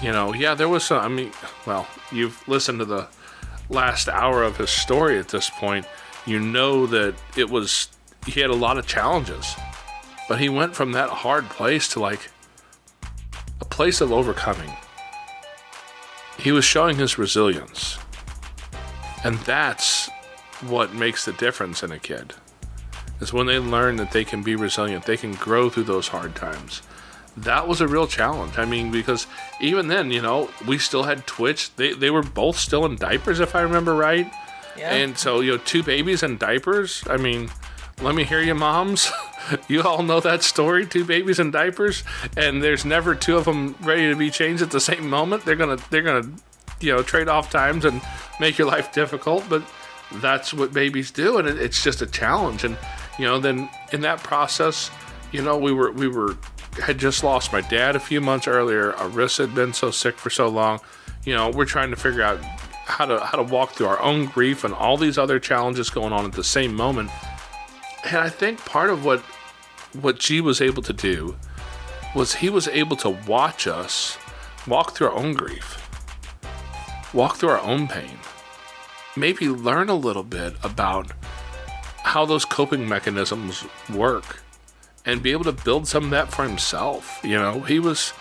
You 0.00 0.12
know, 0.12 0.32
yeah, 0.32 0.54
there 0.54 0.68
was 0.68 0.84
some. 0.84 1.04
I 1.04 1.08
mean, 1.08 1.32
well, 1.66 1.86
you've 2.12 2.46
listened 2.48 2.78
to 2.78 2.84
the 2.84 3.08
last 3.68 4.08
hour 4.08 4.42
of 4.42 4.56
his 4.56 4.70
story 4.70 5.18
at 5.18 5.28
this 5.28 5.50
point. 5.50 5.86
You 6.24 6.40
know 6.40 6.86
that 6.86 7.14
it 7.36 7.50
was, 7.50 7.88
he 8.26 8.40
had 8.40 8.50
a 8.50 8.54
lot 8.54 8.78
of 8.78 8.86
challenges. 8.86 9.54
But 10.28 10.40
he 10.40 10.48
went 10.48 10.74
from 10.74 10.92
that 10.92 11.08
hard 11.08 11.48
place 11.48 11.88
to 11.88 12.00
like 12.00 12.30
a 13.60 13.64
place 13.64 14.00
of 14.00 14.12
overcoming. 14.12 14.72
He 16.38 16.52
was 16.52 16.64
showing 16.64 16.96
his 16.96 17.18
resilience. 17.18 17.98
And 19.24 19.38
that's 19.38 20.08
what 20.60 20.94
makes 20.94 21.24
the 21.24 21.32
difference 21.32 21.82
in 21.82 21.90
a 21.90 21.98
kid. 21.98 22.34
Is 23.20 23.32
when 23.32 23.46
they 23.46 23.58
learn 23.58 23.96
that 23.96 24.12
they 24.12 24.24
can 24.24 24.42
be 24.42 24.54
resilient, 24.54 25.04
they 25.04 25.16
can 25.16 25.32
grow 25.32 25.70
through 25.70 25.84
those 25.84 26.08
hard 26.08 26.36
times 26.36 26.82
that 27.44 27.68
was 27.68 27.80
a 27.80 27.88
real 27.88 28.06
challenge. 28.06 28.58
I 28.58 28.64
mean, 28.64 28.90
because 28.90 29.26
even 29.60 29.88
then, 29.88 30.10
you 30.10 30.22
know, 30.22 30.50
we 30.66 30.78
still 30.78 31.04
had 31.04 31.26
Twitch. 31.26 31.74
They 31.76 31.92
they 31.92 32.10
were 32.10 32.22
both 32.22 32.58
still 32.58 32.84
in 32.84 32.96
diapers, 32.96 33.40
if 33.40 33.54
I 33.54 33.62
remember 33.62 33.94
right. 33.94 34.30
Yeah. 34.76 34.94
And 34.94 35.18
so, 35.18 35.40
you 35.40 35.52
know, 35.52 35.58
two 35.58 35.82
babies 35.82 36.22
in 36.22 36.38
diapers. 36.38 37.02
I 37.08 37.16
mean, 37.16 37.50
let 38.00 38.14
me 38.14 38.24
hear 38.24 38.40
you, 38.40 38.54
moms. 38.54 39.10
you 39.68 39.82
all 39.82 40.02
know 40.02 40.20
that 40.20 40.42
story. 40.42 40.86
Two 40.86 41.04
babies 41.04 41.38
in 41.38 41.50
diapers, 41.50 42.04
and 42.36 42.62
there's 42.62 42.84
never 42.84 43.14
two 43.14 43.36
of 43.36 43.44
them 43.44 43.74
ready 43.82 44.08
to 44.08 44.16
be 44.16 44.30
changed 44.30 44.62
at 44.62 44.70
the 44.70 44.80
same 44.80 45.08
moment. 45.08 45.44
They're 45.44 45.56
gonna 45.56 45.78
they're 45.90 46.02
gonna, 46.02 46.30
you 46.80 46.92
know, 46.92 47.02
trade 47.02 47.28
off 47.28 47.50
times 47.50 47.84
and 47.84 48.00
make 48.40 48.58
your 48.58 48.66
life 48.66 48.92
difficult. 48.92 49.44
But 49.48 49.62
that's 50.14 50.54
what 50.54 50.72
babies 50.72 51.10
do, 51.10 51.38
and 51.38 51.48
it, 51.48 51.58
it's 51.58 51.82
just 51.82 52.02
a 52.02 52.06
challenge. 52.06 52.64
And 52.64 52.76
you 53.18 53.24
know, 53.24 53.38
then 53.38 53.68
in 53.92 54.00
that 54.02 54.22
process, 54.22 54.90
you 55.32 55.42
know, 55.42 55.56
we 55.56 55.72
were 55.72 55.92
we 55.92 56.08
were 56.08 56.36
had 56.82 56.98
just 56.98 57.24
lost 57.24 57.52
my 57.52 57.60
dad 57.60 57.96
a 57.96 58.00
few 58.00 58.20
months 58.20 58.46
earlier. 58.46 58.92
Arissa 58.92 59.46
had 59.46 59.54
been 59.54 59.72
so 59.72 59.90
sick 59.90 60.16
for 60.16 60.30
so 60.30 60.48
long. 60.48 60.80
You 61.24 61.34
know, 61.34 61.50
we're 61.50 61.64
trying 61.64 61.90
to 61.90 61.96
figure 61.96 62.22
out 62.22 62.40
how 62.88 63.04
to 63.04 63.20
how 63.20 63.36
to 63.36 63.42
walk 63.42 63.72
through 63.72 63.86
our 63.86 64.00
own 64.00 64.26
grief 64.26 64.64
and 64.64 64.72
all 64.72 64.96
these 64.96 65.18
other 65.18 65.38
challenges 65.38 65.90
going 65.90 66.12
on 66.12 66.24
at 66.24 66.32
the 66.32 66.44
same 66.44 66.74
moment. 66.74 67.10
And 68.04 68.16
I 68.16 68.28
think 68.28 68.64
part 68.64 68.90
of 68.90 69.04
what 69.04 69.22
what 69.92 70.18
G 70.18 70.40
was 70.40 70.60
able 70.60 70.82
to 70.82 70.92
do 70.92 71.36
was 72.14 72.36
he 72.36 72.50
was 72.50 72.68
able 72.68 72.96
to 72.96 73.10
watch 73.10 73.66
us 73.66 74.18
walk 74.66 74.92
through 74.92 75.08
our 75.08 75.14
own 75.14 75.34
grief, 75.34 75.88
walk 77.12 77.36
through 77.36 77.50
our 77.50 77.60
own 77.60 77.88
pain, 77.88 78.18
maybe 79.16 79.48
learn 79.48 79.88
a 79.88 79.94
little 79.94 80.22
bit 80.22 80.54
about 80.62 81.12
how 82.04 82.24
those 82.24 82.44
coping 82.44 82.88
mechanisms 82.88 83.64
work 83.92 84.42
and 85.04 85.22
be 85.22 85.32
able 85.32 85.44
to 85.44 85.52
build 85.52 85.86
some 85.86 86.04
of 86.04 86.10
that 86.10 86.32
for 86.32 86.44
himself. 86.44 87.20
You 87.22 87.38
know, 87.38 87.60
he 87.60 87.78
was, 87.78 88.12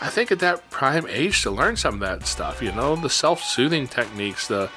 I 0.00 0.08
think, 0.08 0.30
at 0.30 0.38
that 0.40 0.70
prime 0.70 1.06
age 1.08 1.42
to 1.42 1.50
learn 1.50 1.76
some 1.76 1.94
of 1.94 2.00
that 2.00 2.26
stuff, 2.26 2.62
you 2.62 2.72
know, 2.72 2.96
the 2.96 3.10
self 3.10 3.42
soothing 3.42 3.86
techniques, 3.88 4.48
the 4.48 4.70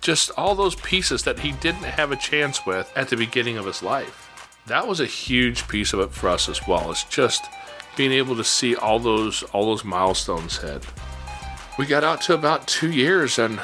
just 0.00 0.32
all 0.36 0.56
those 0.56 0.74
pieces 0.74 1.22
that 1.22 1.38
he 1.38 1.52
didn't 1.52 1.84
have 1.84 2.10
a 2.10 2.16
chance 2.16 2.66
with 2.66 2.92
at 2.96 3.08
the 3.08 3.16
beginning 3.16 3.56
of 3.56 3.66
his 3.66 3.82
life. 3.82 4.21
That 4.66 4.86
was 4.86 5.00
a 5.00 5.06
huge 5.06 5.66
piece 5.68 5.92
of 5.92 6.00
it 6.00 6.12
for 6.12 6.28
us 6.28 6.48
as 6.48 6.66
well. 6.66 6.90
It's 6.90 7.04
just 7.04 7.44
being 7.96 8.12
able 8.12 8.36
to 8.36 8.44
see 8.44 8.76
all 8.76 8.98
those 8.98 9.42
all 9.52 9.66
those 9.66 9.84
milestones 9.84 10.58
hit. 10.58 10.84
We 11.78 11.86
got 11.86 12.04
out 12.04 12.20
to 12.22 12.34
about 12.34 12.68
two 12.68 12.90
years, 12.90 13.38
and 13.38 13.60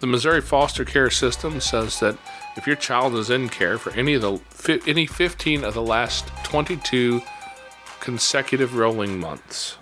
the 0.00 0.06
Missouri 0.06 0.40
foster 0.40 0.84
care 0.84 1.10
system 1.10 1.60
says 1.60 1.98
that 2.00 2.16
if 2.56 2.66
your 2.66 2.76
child 2.76 3.14
is 3.14 3.30
in 3.30 3.48
care 3.48 3.78
for 3.78 3.90
any 3.92 4.14
of 4.14 4.22
the 4.22 4.82
any 4.86 5.06
15 5.06 5.64
of 5.64 5.74
the 5.74 5.82
last 5.82 6.28
22 6.44 7.20
consecutive 8.00 8.76
rolling 8.76 9.18
months, 9.18 9.76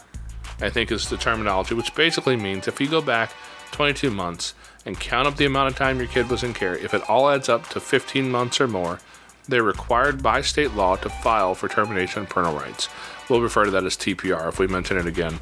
I 0.60 0.70
think 0.70 0.90
is 0.90 1.10
the 1.10 1.16
terminology, 1.16 1.74
which 1.74 1.94
basically 1.94 2.36
means 2.36 2.66
if 2.66 2.80
you 2.80 2.88
go 2.88 3.00
back 3.00 3.32
22 3.72 4.10
months 4.10 4.54
and 4.86 4.98
count 4.98 5.26
up 5.26 5.36
the 5.36 5.46
amount 5.46 5.68
of 5.68 5.76
time 5.76 5.98
your 5.98 6.08
kid 6.08 6.30
was 6.30 6.42
in 6.42 6.54
care, 6.54 6.76
if 6.76 6.94
it 6.94 7.08
all 7.08 7.28
adds 7.28 7.48
up 7.48 7.68
to 7.70 7.80
15 7.80 8.30
months 8.30 8.60
or 8.60 8.68
more, 8.68 9.00
they're 9.48 9.62
required 9.62 10.22
by 10.22 10.40
state 10.40 10.72
law 10.72 10.96
to 10.96 11.08
file 11.08 11.54
for 11.54 11.68
termination 11.68 12.22
of 12.22 12.28
parental 12.28 12.58
rights. 12.58 12.88
We'll 13.28 13.42
refer 13.42 13.64
to 13.64 13.70
that 13.72 13.84
as 13.84 13.96
TPR 13.96 14.48
if 14.48 14.58
we 14.58 14.66
mention 14.66 14.96
it 14.96 15.06
again. 15.06 15.38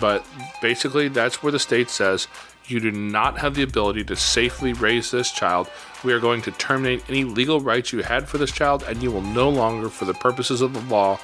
But 0.00 0.26
basically, 0.60 1.08
that's 1.08 1.42
where 1.42 1.52
the 1.52 1.58
state 1.58 1.90
says 1.90 2.26
you 2.66 2.80
do 2.80 2.90
not 2.90 3.38
have 3.38 3.54
the 3.54 3.62
ability 3.62 4.04
to 4.04 4.16
safely 4.16 4.72
raise 4.72 5.10
this 5.10 5.30
child. 5.30 5.70
We 6.02 6.12
are 6.12 6.20
going 6.20 6.42
to 6.42 6.50
terminate 6.52 7.08
any 7.08 7.24
legal 7.24 7.60
rights 7.60 7.92
you 7.92 8.02
had 8.02 8.28
for 8.28 8.38
this 8.38 8.52
child, 8.52 8.82
and 8.84 9.02
you 9.02 9.10
will 9.10 9.22
no 9.22 9.48
longer, 9.48 9.88
for 9.88 10.04
the 10.06 10.14
purposes 10.14 10.60
of 10.60 10.72
the 10.72 10.80
law, 10.92 11.18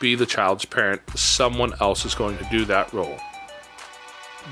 be 0.00 0.14
the 0.14 0.26
child's 0.26 0.64
parent. 0.64 1.02
Someone 1.14 1.74
else 1.80 2.04
is 2.04 2.14
going 2.14 2.38
to 2.38 2.44
do 2.50 2.64
that 2.66 2.92
role. 2.92 3.18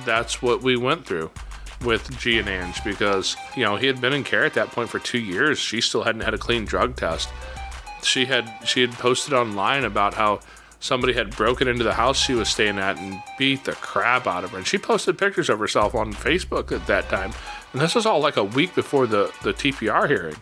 That's 0.04 0.42
what 0.42 0.62
we 0.62 0.76
went 0.76 1.06
through 1.06 1.30
with 1.82 2.18
G 2.18 2.38
and 2.38 2.48
Ange 2.48 2.82
because, 2.84 3.36
you 3.56 3.64
know, 3.64 3.76
he 3.76 3.86
had 3.86 4.00
been 4.00 4.12
in 4.12 4.24
care 4.24 4.44
at 4.44 4.54
that 4.54 4.68
point 4.68 4.88
for 4.88 4.98
two 4.98 5.18
years. 5.18 5.58
She 5.58 5.80
still 5.80 6.02
hadn't 6.02 6.22
had 6.22 6.34
a 6.34 6.38
clean 6.38 6.64
drug 6.64 6.96
test. 6.96 7.28
She 8.02 8.26
had 8.26 8.52
she 8.64 8.80
had 8.80 8.92
posted 8.92 9.32
online 9.32 9.84
about 9.84 10.14
how 10.14 10.40
somebody 10.80 11.12
had 11.12 11.34
broken 11.34 11.66
into 11.68 11.84
the 11.84 11.94
house 11.94 12.18
she 12.18 12.34
was 12.34 12.48
staying 12.48 12.78
at 12.78 12.98
and 12.98 13.22
beat 13.38 13.64
the 13.64 13.72
crap 13.72 14.26
out 14.26 14.44
of 14.44 14.50
her. 14.50 14.58
And 14.58 14.66
she 14.66 14.78
posted 14.78 15.18
pictures 15.18 15.48
of 15.48 15.58
herself 15.58 15.94
on 15.94 16.12
Facebook 16.12 16.72
at 16.72 16.86
that 16.86 17.08
time. 17.08 17.32
And 17.72 17.80
this 17.80 17.94
was 17.94 18.06
all 18.06 18.20
like 18.20 18.36
a 18.36 18.44
week 18.44 18.74
before 18.74 19.06
the, 19.06 19.32
the 19.42 19.52
TPR 19.52 20.08
hearing. 20.08 20.36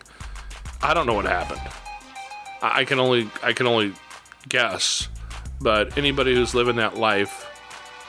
I 0.81 0.93
don't 0.93 1.07
know 1.07 1.13
what 1.13 1.25
happened. 1.25 1.61
I 2.61 2.85
can 2.85 2.99
only 2.99 3.29
I 3.43 3.53
can 3.53 3.67
only 3.67 3.93
guess. 4.47 5.07
But 5.61 5.97
anybody 5.97 6.35
who's 6.35 6.53
living 6.53 6.75
that 6.77 6.97
life 6.97 7.44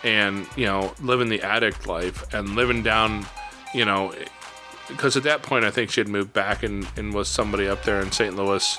and, 0.02 0.46
you 0.56 0.66
know, 0.66 0.94
living 1.00 1.28
the 1.28 1.42
addict 1.42 1.86
life 1.86 2.32
and 2.34 2.54
living 2.54 2.82
down, 2.82 3.26
you 3.74 3.84
know, 3.84 4.14
because 4.88 5.16
at 5.16 5.22
that 5.24 5.42
point 5.42 5.64
I 5.64 5.70
think 5.70 5.90
she 5.90 6.00
had 6.00 6.08
moved 6.08 6.32
back 6.32 6.62
and, 6.62 6.86
and 6.96 7.12
was 7.12 7.28
somebody 7.28 7.66
up 7.66 7.82
there 7.82 8.00
in 8.00 8.12
St. 8.12 8.36
Louis 8.36 8.78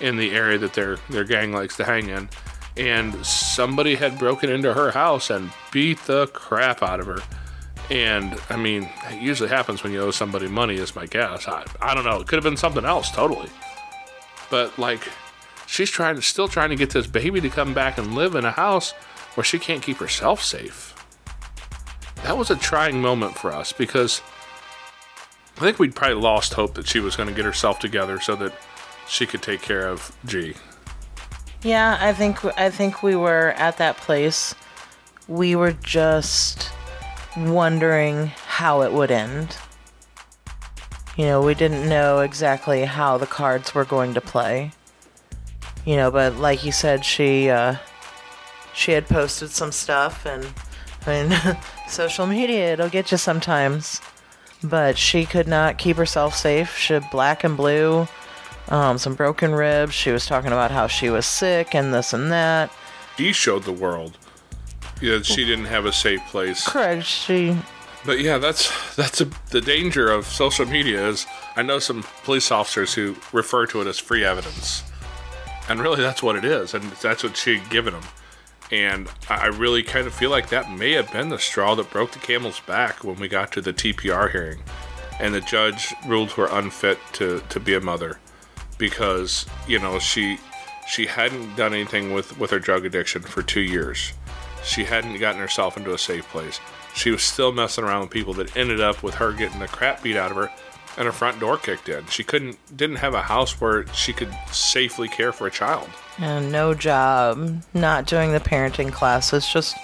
in 0.00 0.16
the 0.16 0.32
area 0.32 0.58
that 0.58 0.74
their 0.74 0.96
their 1.08 1.24
gang 1.24 1.52
likes 1.52 1.76
to 1.78 1.84
hang 1.84 2.10
in 2.10 2.28
and 2.76 3.24
somebody 3.24 3.94
had 3.94 4.18
broken 4.18 4.50
into 4.50 4.74
her 4.74 4.90
house 4.90 5.30
and 5.30 5.50
beat 5.72 5.98
the 6.04 6.26
crap 6.28 6.82
out 6.82 7.00
of 7.00 7.06
her. 7.06 7.20
And 7.90 8.38
I 8.50 8.56
mean, 8.56 8.88
it 9.10 9.22
usually 9.22 9.48
happens 9.48 9.82
when 9.82 9.92
you 9.92 10.00
owe 10.02 10.10
somebody 10.10 10.48
money, 10.48 10.74
is 10.74 10.94
my 10.94 11.06
guess. 11.06 11.48
I, 11.48 11.64
I 11.80 11.94
don't 11.94 12.04
know. 12.04 12.20
It 12.20 12.26
could 12.26 12.36
have 12.36 12.44
been 12.44 12.56
something 12.56 12.84
else, 12.84 13.10
totally. 13.10 13.48
But 14.50 14.78
like, 14.78 15.08
she's 15.66 15.90
trying 15.90 16.16
to 16.16 16.22
still 16.22 16.48
trying 16.48 16.70
to 16.70 16.76
get 16.76 16.90
this 16.90 17.06
baby 17.06 17.40
to 17.40 17.48
come 17.48 17.72
back 17.72 17.96
and 17.98 18.14
live 18.14 18.34
in 18.34 18.44
a 18.44 18.50
house 18.50 18.92
where 19.36 19.44
she 19.44 19.58
can't 19.58 19.82
keep 19.82 19.98
herself 19.98 20.42
safe. 20.42 20.94
That 22.24 22.36
was 22.36 22.50
a 22.50 22.56
trying 22.56 23.00
moment 23.00 23.38
for 23.38 23.52
us 23.52 23.72
because 23.72 24.22
I 25.56 25.60
think 25.60 25.78
we'd 25.78 25.94
probably 25.94 26.16
lost 26.16 26.54
hope 26.54 26.74
that 26.74 26.88
she 26.88 27.00
was 27.00 27.16
going 27.16 27.28
to 27.28 27.34
get 27.34 27.44
herself 27.44 27.78
together 27.78 28.18
so 28.18 28.34
that 28.36 28.52
she 29.06 29.26
could 29.26 29.42
take 29.42 29.62
care 29.62 29.86
of 29.86 30.16
G. 30.24 30.54
Yeah, 31.62 31.96
I 32.00 32.12
think 32.12 32.44
I 32.58 32.70
think 32.70 33.02
we 33.02 33.14
were 33.14 33.54
at 33.56 33.78
that 33.78 33.96
place. 33.96 34.54
We 35.28 35.54
were 35.54 35.72
just 35.72 36.72
wondering 37.36 38.28
how 38.46 38.82
it 38.82 38.92
would 38.92 39.10
end. 39.10 39.56
You 41.16 41.26
know, 41.26 41.42
we 41.42 41.54
didn't 41.54 41.88
know 41.88 42.20
exactly 42.20 42.84
how 42.84 43.18
the 43.18 43.26
cards 43.26 43.74
were 43.74 43.84
going 43.84 44.14
to 44.14 44.20
play. 44.20 44.72
You 45.84 45.96
know, 45.96 46.10
but 46.10 46.36
like 46.36 46.64
you 46.64 46.72
said, 46.72 47.04
she 47.04 47.48
uh, 47.48 47.76
she 48.76 48.92
had 48.92 49.08
posted 49.08 49.50
some 49.50 49.72
stuff, 49.72 50.26
and 50.26 50.46
I 51.06 51.24
mean, 51.24 51.56
social 51.88 52.26
media 52.26 52.74
it'll 52.74 52.88
get 52.88 53.10
you 53.10 53.18
sometimes. 53.18 54.00
But 54.62 54.96
she 54.96 55.26
could 55.26 55.46
not 55.46 55.78
keep 55.78 55.96
herself 55.96 56.34
safe. 56.34 56.76
She 56.76 56.94
had 56.94 57.10
black 57.10 57.44
and 57.44 57.56
blue 57.56 58.08
um, 58.68 58.98
some 58.98 59.14
broken 59.14 59.54
ribs. 59.54 59.94
She 59.94 60.10
was 60.10 60.26
talking 60.26 60.52
about 60.52 60.70
how 60.70 60.86
she 60.86 61.10
was 61.10 61.26
sick 61.26 61.74
and 61.74 61.92
this 61.92 62.12
and 62.12 62.30
that. 62.32 62.70
He 63.16 63.32
showed 63.32 63.64
the 63.64 63.72
world 63.72 64.18
that 65.00 65.26
she 65.26 65.44
didn't 65.44 65.66
have 65.66 65.86
a 65.86 65.92
safe 65.92 66.20
place. 66.28 66.66
Correct. 66.66 67.04
She. 67.04 67.56
But 68.04 68.20
yeah, 68.20 68.38
that's 68.38 68.94
that's 68.94 69.20
a, 69.20 69.28
the 69.50 69.60
danger 69.60 70.10
of 70.10 70.26
social 70.26 70.66
media. 70.66 71.08
Is 71.08 71.26
I 71.56 71.62
know 71.62 71.78
some 71.78 72.04
police 72.24 72.50
officers 72.50 72.94
who 72.94 73.16
refer 73.32 73.66
to 73.66 73.80
it 73.80 73.86
as 73.86 73.98
free 73.98 74.24
evidence, 74.24 74.82
and 75.68 75.80
really 75.80 76.02
that's 76.02 76.22
what 76.22 76.36
it 76.36 76.44
is, 76.44 76.74
and 76.74 76.84
that's 77.02 77.22
what 77.22 77.36
she 77.36 77.58
had 77.58 77.70
given 77.70 77.94
them. 77.94 78.04
And 78.72 79.08
I 79.28 79.46
really 79.46 79.82
kind 79.82 80.06
of 80.06 80.14
feel 80.14 80.30
like 80.30 80.48
that 80.48 80.70
may 80.70 80.92
have 80.92 81.12
been 81.12 81.28
the 81.28 81.38
straw 81.38 81.74
that 81.76 81.90
broke 81.90 82.12
the 82.12 82.18
camel's 82.18 82.60
back 82.60 83.04
when 83.04 83.16
we 83.16 83.28
got 83.28 83.52
to 83.52 83.60
the 83.60 83.72
TPR 83.72 84.30
hearing, 84.30 84.62
and 85.20 85.34
the 85.34 85.40
judge 85.40 85.94
ruled 86.06 86.32
her 86.32 86.46
unfit 86.46 86.98
to 87.14 87.42
to 87.48 87.60
be 87.60 87.74
a 87.74 87.80
mother 87.80 88.18
because 88.78 89.46
you 89.68 89.78
know 89.78 89.98
she 89.98 90.38
she 90.88 91.06
hadn't 91.06 91.54
done 91.56 91.74
anything 91.74 92.12
with 92.12 92.38
with 92.38 92.50
her 92.50 92.58
drug 92.58 92.84
addiction 92.84 93.22
for 93.22 93.42
two 93.42 93.60
years. 93.60 94.12
She 94.64 94.82
hadn't 94.82 95.18
gotten 95.18 95.40
herself 95.40 95.76
into 95.76 95.94
a 95.94 95.98
safe 95.98 96.28
place. 96.28 96.58
She 96.92 97.12
was 97.12 97.22
still 97.22 97.52
messing 97.52 97.84
around 97.84 98.00
with 98.00 98.10
people 98.10 98.34
that 98.34 98.56
ended 98.56 98.80
up 98.80 99.02
with 99.02 99.14
her 99.16 99.32
getting 99.32 99.60
the 99.60 99.68
crap 99.68 100.02
beat 100.02 100.16
out 100.16 100.32
of 100.32 100.36
her 100.38 100.50
and 100.96 101.06
her 101.06 101.12
front 101.12 101.40
door 101.40 101.56
kicked 101.58 101.88
in. 101.88 102.06
She 102.06 102.24
couldn't 102.24 102.58
didn't 102.76 102.96
have 102.96 103.14
a 103.14 103.22
house 103.22 103.60
where 103.60 103.86
she 103.92 104.12
could 104.12 104.34
safely 104.50 105.08
care 105.08 105.32
for 105.32 105.46
a 105.46 105.50
child. 105.50 105.88
And 106.18 106.50
no 106.50 106.74
job, 106.74 107.62
not 107.74 108.06
doing 108.06 108.32
the 108.32 108.40
parenting 108.40 108.92
classes, 108.92 109.46
just 109.46 109.76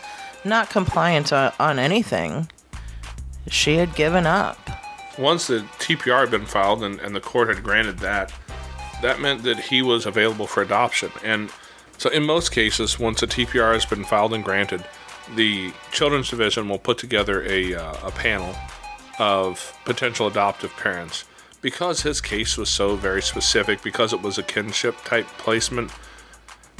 not 0.45 0.71
compliant 0.71 1.33
on, 1.33 1.52
on 1.61 1.78
anything. 1.78 2.50
She 3.49 3.76
had 3.76 3.95
given 3.95 4.26
up. 4.26 4.59
Once 5.19 5.49
the 5.49 5.61
TPR 5.78 6.21
had 6.21 6.31
been 6.31 6.47
filed 6.47 6.83
and, 6.83 6.99
and 7.00 7.14
the 7.14 7.21
court 7.21 7.49
had 7.49 7.62
granted 7.62 7.99
that, 7.99 8.33
that 9.02 9.21
meant 9.21 9.42
that 9.42 9.59
he 9.59 9.83
was 9.83 10.07
available 10.07 10.47
for 10.47 10.62
adoption. 10.62 11.11
And 11.23 11.50
so, 11.99 12.09
in 12.09 12.25
most 12.25 12.50
cases, 12.50 12.99
once 12.99 13.23
a 13.23 13.26
TPR 13.26 13.75
has 13.75 13.85
been 13.85 14.04
filed 14.04 14.33
and 14.33 14.42
granted, 14.42 14.85
the 15.37 15.73
Children's 15.90 16.31
Division 16.31 16.69
will 16.69 16.78
put 16.78 16.99
together 16.99 17.42
a, 17.45 17.75
uh, 17.75 18.09
a 18.09 18.11
panel 18.11 18.57
of 19.19 19.76
potential 19.85 20.26
adoptive 20.26 20.75
parents. 20.76 21.25
Because 21.61 22.02
his 22.02 22.21
case 22.21 22.57
was 22.57 22.69
so 22.69 22.97
very 22.97 23.23
specific, 23.23 23.83
because 23.83 24.12
it 24.12 24.21
was 24.21 24.37
a 24.37 24.42
kinship 24.42 24.97
type 25.04 25.26
placement, 25.38 25.92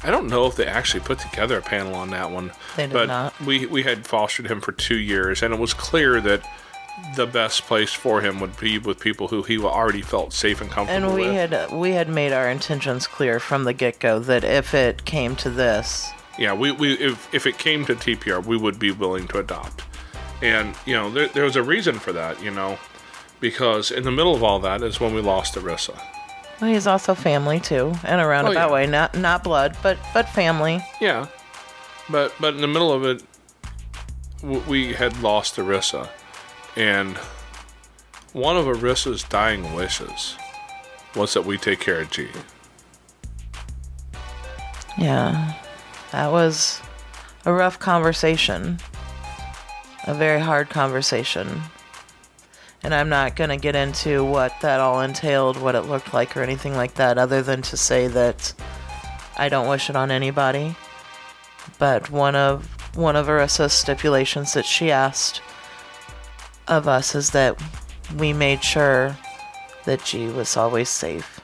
I 0.03 0.11
don't 0.11 0.27
know 0.27 0.47
if 0.47 0.57
they 0.57 0.67
actually 0.67 1.01
put 1.01 1.21
together 1.21 1.59
a 1.59 1.62
panel 1.62 1.95
on 1.95 2.11
that 2.11 2.31
one. 2.31 2.51
They 2.77 2.87
did 2.87 2.93
but 2.93 3.07
not. 3.07 3.41
We, 3.41 3.67
we 3.67 3.85
had 3.85 4.07
fostered 4.07 4.47
him 4.47 4.61
for 4.61 4.73
two 4.73 4.99
years, 4.99 5.43
and 5.43 5.55
it 5.55 5.61
was 5.61 5.73
clear 5.73 6.21
that 6.23 6.45
the 7.15 7.27
best 7.27 7.62
place 7.62 7.93
for 7.93 8.21
him 8.21 8.41
would 8.41 8.57
be 8.59 8.79
with 8.79 8.99
people 9.01 9.29
who 9.29 9.43
he 9.43 9.59
already 9.59 10.03
felt 10.03 10.33
safe 10.33 10.61
and 10.61 10.71
comfortable 10.71 11.09
And 11.09 11.15
we 11.15 11.27
with. 11.27 11.51
had 11.51 11.73
we 11.73 11.93
had 11.93 12.09
made 12.09 12.33
our 12.33 12.49
intentions 12.49 13.07
clear 13.07 13.41
from 13.41 13.65
the 13.65 13.73
get 13.73 13.99
go 13.99 14.19
that 14.21 14.45
if 14.45 14.75
it 14.75 15.05
came 15.05 15.35
to 15.37 15.51
this, 15.51 16.11
yeah, 16.39 16.53
we, 16.53 16.73
we 16.73 16.95
if, 16.95 17.33
if 17.35 17.47
it 17.47 17.59
came 17.59 17.85
to 17.87 17.95
TPR, 17.95 18.45
we 18.45 18.57
would 18.57 18.79
be 18.79 18.91
willing 18.91 19.29
to 19.29 19.39
adopt. 19.39 19.83
And, 20.42 20.75
you 20.84 20.94
know, 20.94 21.08
there, 21.11 21.28
there 21.28 21.44
was 21.44 21.56
a 21.56 21.62
reason 21.62 21.99
for 21.99 22.12
that, 22.12 22.42
you 22.42 22.50
know, 22.50 22.78
because 23.40 23.90
in 23.90 24.02
the 24.02 24.11
middle 24.11 24.34
of 24.34 24.42
all 24.42 24.58
that 24.61 24.82
is 24.82 25.00
when 25.00 25.14
we 25.14 25.20
lost 25.20 25.54
Arissa. 25.54 25.96
well, 26.61 26.70
he's 26.70 26.87
also 26.87 27.14
family 27.14 27.61
too, 27.61 27.94
in 28.06 28.18
a 28.18 28.26
roundabout 28.26 28.70
oh, 28.70 28.75
yeah. 28.76 28.84
way, 28.84 28.87
not 28.87 29.16
not 29.16 29.42
blood, 29.44 29.76
but 29.82 29.99
but 30.12 30.28
family. 30.28 30.84
Yeah. 31.00 31.26
But 32.11 32.34
but 32.40 32.54
in 32.54 32.61
the 32.61 32.66
middle 32.68 32.92
of 32.92 33.04
it, 33.04 33.22
w- 34.40 34.62
we 34.68 34.92
had 34.94 35.20
lost 35.22 35.56
Arissa. 35.56 36.08
And 36.76 37.16
one 38.32 38.56
of 38.56 38.66
Arissa's 38.66 39.22
dying 39.25 39.75
wishes 39.75 40.37
was 41.14 41.34
that 41.34 41.44
we 41.44 41.56
take 41.58 41.78
care 41.80 42.00
of 42.00 42.11
G. 42.11 42.28
Yeah, 44.99 45.54
that 46.12 46.30
was 46.30 46.80
a 47.44 47.52
rough 47.52 47.78
conversation, 47.78 48.78
a 50.04 50.14
very 50.14 50.40
hard 50.40 50.71
conversation. 50.71 51.62
And 52.82 52.92
I'm 52.92 53.09
not 53.09 53.37
going 53.37 53.50
to 53.50 53.56
get 53.56 53.76
into 53.76 54.25
what 54.25 54.61
that 54.61 54.80
all 54.80 55.00
entailed, 55.00 55.56
what 55.56 55.75
it 55.75 55.82
looked 55.82 56.12
like, 56.12 56.37
or 56.37 56.42
anything 56.42 56.75
like 56.75 56.94
that, 56.94 57.16
other 57.16 57.42
than 57.42 57.62
to 57.62 57.76
say 57.76 58.09
that 58.09 58.52
I 59.37 59.49
don't 59.49 59.68
wish 59.68 59.88
it 59.88 59.97
on 59.97 60.11
anybody. 60.11 60.75
But 61.78 62.11
one 62.11 62.35
of 62.35 62.68
one 62.94 63.16
of 63.16 63.28
Arissa's 63.28 63.73
stipulations 63.73 64.52
that 64.52 64.66
she 64.66 64.90
asked 64.90 65.40
of 66.68 66.87
us 66.87 67.14
is 67.14 67.30
that 67.30 67.61
we 68.16 68.32
made 68.32 68.62
sure 68.62 69.16
that 69.85 70.04
G 70.04 70.26
was 70.26 70.56
always 70.56 70.88
safe 70.90 71.40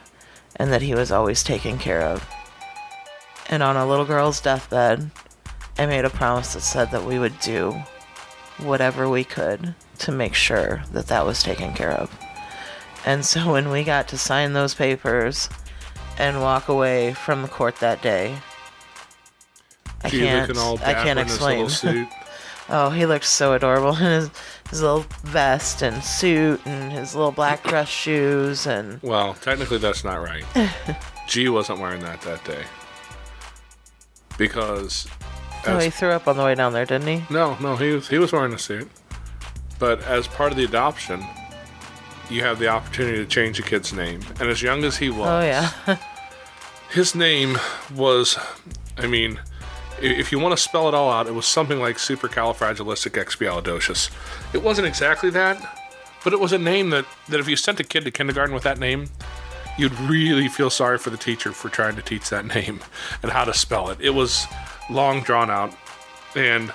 and 0.57 0.71
that 0.71 0.81
he 0.81 0.93
was 0.93 1.11
always 1.11 1.43
taken 1.43 1.77
care 1.77 2.01
of. 2.01 2.27
And 3.49 3.63
on 3.63 3.77
a 3.77 3.87
little 3.87 4.05
girl's 4.05 4.41
deathbed, 4.41 5.09
I 5.77 5.85
made 5.85 6.05
a 6.05 6.09
promise 6.09 6.53
that 6.53 6.61
said 6.61 6.91
that 6.91 7.05
we 7.05 7.17
would 7.17 7.39
do 7.39 7.81
whatever 8.63 9.09
we 9.09 9.23
could 9.23 9.73
to 9.99 10.11
make 10.11 10.33
sure 10.33 10.83
that 10.91 11.07
that 11.07 11.25
was 11.25 11.41
taken 11.43 11.73
care 11.73 11.91
of. 11.91 12.15
And 13.05 13.25
so 13.25 13.51
when 13.53 13.69
we 13.71 13.83
got 13.83 14.07
to 14.09 14.17
sign 14.17 14.53
those 14.53 14.73
papers 14.75 15.49
and 16.17 16.41
walk 16.41 16.67
away 16.67 17.13
from 17.13 17.41
the 17.41 17.47
court 17.47 17.77
that 17.77 18.01
day, 18.01 18.37
I 20.03 20.09
Gee, 20.09 20.19
can't. 20.19 20.57
all 20.57 20.77
I 20.83 20.93
can't 20.93 21.19
explain. 21.19 21.69
suit. 21.69 22.07
Oh, 22.71 22.91
he 22.91 23.07
looked 23.07 23.25
so 23.25 23.53
adorable 23.53 23.95
in 23.95 24.03
his, 24.03 24.29
his 24.69 24.83
little 24.83 25.03
vest 25.23 25.81
and 25.81 26.03
suit 26.03 26.61
and 26.65 26.91
his 26.91 27.15
little 27.15 27.31
black 27.31 27.63
dress 27.63 27.89
shoes 27.89 28.67
and 28.67 29.01
Well, 29.01 29.33
technically 29.33 29.79
that's 29.79 30.03
not 30.03 30.17
right. 30.17 30.43
G 31.27 31.49
wasn't 31.49 31.79
wearing 31.79 32.01
that 32.01 32.21
that 32.21 32.43
day. 32.45 32.63
Because 34.37 35.07
oh, 35.67 35.77
as- 35.77 35.83
he 35.83 35.89
threw 35.89 36.09
up 36.09 36.27
on 36.27 36.37
the 36.37 36.43
way 36.43 36.55
down 36.55 36.73
there, 36.73 36.85
didn't 36.85 37.07
he? 37.07 37.33
no, 37.33 37.57
no, 37.59 37.75
he 37.75 37.91
was 37.91 38.07
he 38.07 38.19
was 38.19 38.31
wearing 38.31 38.53
a 38.53 38.59
suit. 38.59 38.89
But 39.79 40.03
as 40.03 40.27
part 40.27 40.51
of 40.51 40.57
the 40.57 40.65
adoption, 40.65 41.25
you 42.29 42.41
have 42.41 42.59
the 42.59 42.67
opportunity 42.67 43.17
to 43.17 43.25
change 43.25 43.59
a 43.59 43.63
kid's 43.63 43.93
name. 43.93 44.21
And 44.39 44.49
as 44.49 44.61
young 44.61 44.83
as 44.83 44.97
he 44.97 45.09
oh, 45.09 45.13
was, 45.13 45.27
Oh 45.27 45.41
yeah, 45.41 45.97
his 46.91 47.15
name 47.15 47.57
was 47.95 48.37
I 48.99 49.07
mean, 49.07 49.39
if 50.01 50.31
you 50.31 50.39
want 50.39 50.55
to 50.55 50.61
spell 50.61 50.87
it 50.87 50.93
all 50.93 51.09
out, 51.09 51.27
it 51.27 51.33
was 51.33 51.45
something 51.45 51.79
like 51.79 51.97
supercalifragilisticexpialidocious. 51.97 54.09
It 54.53 54.61
wasn't 54.61 54.87
exactly 54.87 55.29
that, 55.31 55.77
but 56.23 56.31
it 56.33 56.39
was 56.39 56.51
a 56.51 56.57
name 56.57 56.89
that, 56.89 57.05
that 57.29 57.39
if 57.39 57.47
you 57.47 57.55
sent 57.55 57.79
a 57.79 57.83
kid 57.83 58.03
to 58.05 58.11
kindergarten 58.11 58.53
with 58.53 58.63
that 58.63 58.77
name, 58.77 59.09
you'd 59.77 59.97
really 60.01 60.49
feel 60.49 60.69
sorry 60.69 60.97
for 60.97 61.09
the 61.09 61.17
teacher 61.17 61.53
for 61.53 61.69
trying 61.69 61.95
to 61.95 62.01
teach 62.01 62.29
that 62.29 62.45
name 62.55 62.81
and 63.23 63.31
how 63.31 63.45
to 63.45 63.53
spell 63.53 63.89
it. 63.89 63.99
It 64.01 64.11
was 64.11 64.45
long 64.89 65.21
drawn 65.21 65.49
out. 65.49 65.73
And 66.35 66.71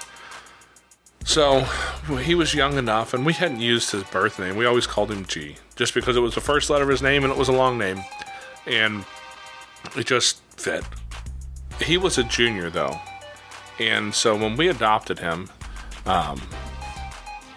so 1.24 1.60
he 2.20 2.34
was 2.34 2.54
young 2.54 2.76
enough, 2.76 3.14
and 3.14 3.24
we 3.24 3.32
hadn't 3.32 3.60
used 3.60 3.90
his 3.90 4.04
birth 4.04 4.38
name. 4.38 4.56
We 4.56 4.66
always 4.66 4.86
called 4.86 5.10
him 5.10 5.24
G, 5.24 5.56
just 5.76 5.94
because 5.94 6.16
it 6.16 6.20
was 6.20 6.34
the 6.34 6.40
first 6.40 6.70
letter 6.70 6.84
of 6.84 6.90
his 6.90 7.02
name 7.02 7.24
and 7.24 7.32
it 7.32 7.38
was 7.38 7.48
a 7.48 7.52
long 7.52 7.78
name. 7.78 8.02
And 8.66 9.04
it 9.96 10.06
just 10.06 10.40
fit. 10.56 10.84
He 11.80 11.96
was 11.96 12.18
a 12.18 12.24
junior, 12.24 12.70
though. 12.70 13.00
And 13.78 14.14
so 14.14 14.36
when 14.36 14.56
we 14.56 14.68
adopted 14.68 15.18
him, 15.18 15.50
um, 16.06 16.40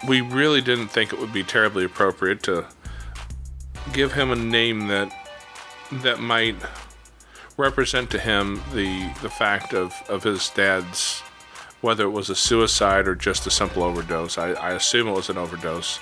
we 0.06 0.20
really 0.20 0.60
didn't 0.60 0.88
think 0.88 1.12
it 1.12 1.18
would 1.18 1.32
be 1.32 1.42
terribly 1.42 1.84
appropriate 1.84 2.42
to 2.44 2.66
give 3.92 4.12
him 4.12 4.30
a 4.30 4.36
name 4.36 4.88
that 4.88 5.12
that 5.90 6.20
might 6.20 6.56
represent 7.58 8.08
to 8.10 8.18
him 8.18 8.62
the 8.72 9.12
the 9.20 9.28
fact 9.28 9.74
of, 9.74 9.92
of 10.08 10.22
his 10.22 10.48
dad's 10.50 11.22
whether 11.80 12.04
it 12.04 12.10
was 12.10 12.30
a 12.30 12.34
suicide 12.34 13.06
or 13.06 13.14
just 13.14 13.46
a 13.46 13.50
simple 13.50 13.82
overdose. 13.84 14.36
I, 14.36 14.52
I 14.52 14.70
assume 14.72 15.06
it 15.06 15.12
was 15.12 15.28
an 15.28 15.38
overdose. 15.38 16.00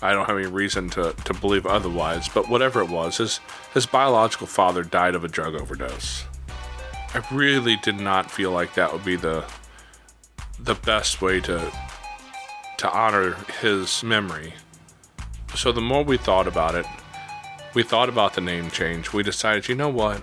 I 0.00 0.12
don't 0.12 0.26
have 0.26 0.36
any 0.36 0.46
reason 0.46 0.88
to, 0.90 1.14
to 1.24 1.34
believe 1.34 1.66
otherwise, 1.66 2.28
but 2.28 2.48
whatever 2.48 2.80
it 2.82 2.90
was, 2.90 3.16
his 3.16 3.40
his 3.72 3.86
biological 3.86 4.46
father 4.46 4.82
died 4.82 5.14
of 5.14 5.24
a 5.24 5.28
drug 5.28 5.54
overdose. 5.54 6.24
I 7.14 7.24
really 7.32 7.76
did 7.76 7.98
not 7.98 8.30
feel 8.30 8.50
like 8.50 8.74
that 8.74 8.92
would 8.92 9.04
be 9.04 9.16
the 9.16 9.44
the 10.58 10.74
best 10.74 11.22
way 11.22 11.40
to 11.40 11.72
to 12.78 12.90
honor 12.90 13.36
his 13.60 14.02
memory. 14.02 14.54
So 15.54 15.72
the 15.72 15.80
more 15.80 16.02
we 16.02 16.18
thought 16.18 16.46
about 16.46 16.74
it, 16.74 16.84
we 17.72 17.82
thought 17.82 18.10
about 18.10 18.34
the 18.34 18.42
name 18.42 18.70
change. 18.70 19.12
We 19.12 19.22
decided, 19.22 19.68
you 19.68 19.74
know 19.74 19.88
what? 19.88 20.20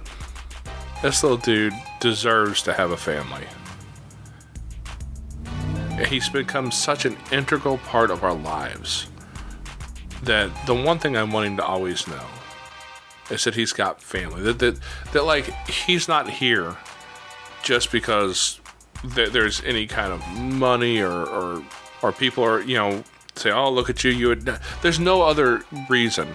This 1.03 1.21
little 1.21 1.37
dude 1.37 1.73
deserves 1.99 2.61
to 2.61 2.71
have 2.71 2.91
a 2.91 2.97
family. 2.97 3.45
He's 6.07 6.29
become 6.29 6.71
such 6.71 7.03
an 7.03 7.17
integral 7.29 7.77
part 7.79 8.09
of 8.09 8.23
our 8.23 8.33
lives 8.33 9.07
that 10.23 10.49
the 10.65 10.73
one 10.73 10.99
thing 10.99 11.17
I 11.17 11.23
want 11.23 11.45
him 11.45 11.57
to 11.57 11.65
always 11.65 12.07
know 12.07 12.25
is 13.29 13.43
that 13.43 13.53
he's 13.53 13.73
got 13.73 14.01
family. 14.01 14.43
That 14.43 14.59
that, 14.59 14.79
that 15.11 15.25
like 15.25 15.53
he's 15.67 16.07
not 16.07 16.29
here 16.29 16.77
just 17.63 17.91
because 17.91 18.61
th- 19.13 19.33
there's 19.33 19.61
any 19.65 19.87
kind 19.87 20.13
of 20.13 20.25
money 20.29 21.01
or, 21.01 21.25
or 21.25 21.63
or 22.01 22.13
people 22.13 22.45
are 22.45 22.61
you 22.61 22.75
know 22.75 23.03
say 23.35 23.51
oh 23.51 23.69
look 23.69 23.89
at 23.89 24.05
you 24.05 24.11
you 24.11 24.29
would 24.29 24.57
there's 24.81 25.01
no 25.01 25.21
other 25.21 25.65
reason 25.89 26.33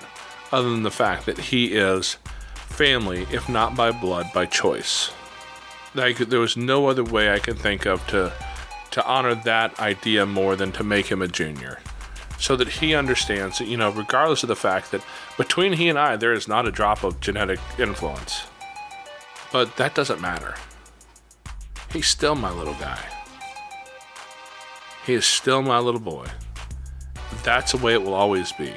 other 0.52 0.68
than 0.68 0.82
the 0.82 0.90
fact 0.90 1.24
that 1.24 1.38
he 1.38 1.72
is 1.72 2.18
family 2.78 3.26
if 3.32 3.48
not 3.48 3.74
by 3.74 3.90
blood 3.90 4.30
by 4.32 4.46
choice. 4.46 5.10
Like 5.96 6.18
there 6.18 6.38
was 6.38 6.56
no 6.56 6.86
other 6.86 7.02
way 7.02 7.32
I 7.32 7.40
could 7.40 7.58
think 7.58 7.86
of 7.86 8.06
to 8.06 8.32
to 8.92 9.04
honor 9.04 9.34
that 9.34 9.78
idea 9.80 10.24
more 10.24 10.54
than 10.54 10.70
to 10.72 10.84
make 10.84 11.06
him 11.06 11.20
a 11.20 11.26
junior. 11.26 11.80
So 12.38 12.54
that 12.54 12.68
he 12.68 12.94
understands 12.94 13.58
that 13.58 13.66
you 13.66 13.76
know 13.76 13.90
regardless 13.90 14.44
of 14.44 14.48
the 14.48 14.54
fact 14.54 14.92
that 14.92 15.02
between 15.36 15.72
he 15.72 15.88
and 15.88 15.98
I 15.98 16.14
there 16.14 16.32
is 16.32 16.46
not 16.46 16.68
a 16.68 16.70
drop 16.70 17.02
of 17.02 17.18
genetic 17.18 17.58
influence. 17.78 18.46
But 19.50 19.76
that 19.76 19.96
doesn't 19.96 20.20
matter. 20.20 20.54
He's 21.92 22.06
still 22.06 22.36
my 22.36 22.52
little 22.52 22.74
guy. 22.74 23.02
He 25.04 25.14
is 25.14 25.26
still 25.26 25.62
my 25.62 25.80
little 25.80 26.00
boy. 26.00 26.26
That's 27.42 27.72
the 27.72 27.78
way 27.78 27.94
it 27.94 28.02
will 28.02 28.14
always 28.14 28.52
be 28.52 28.72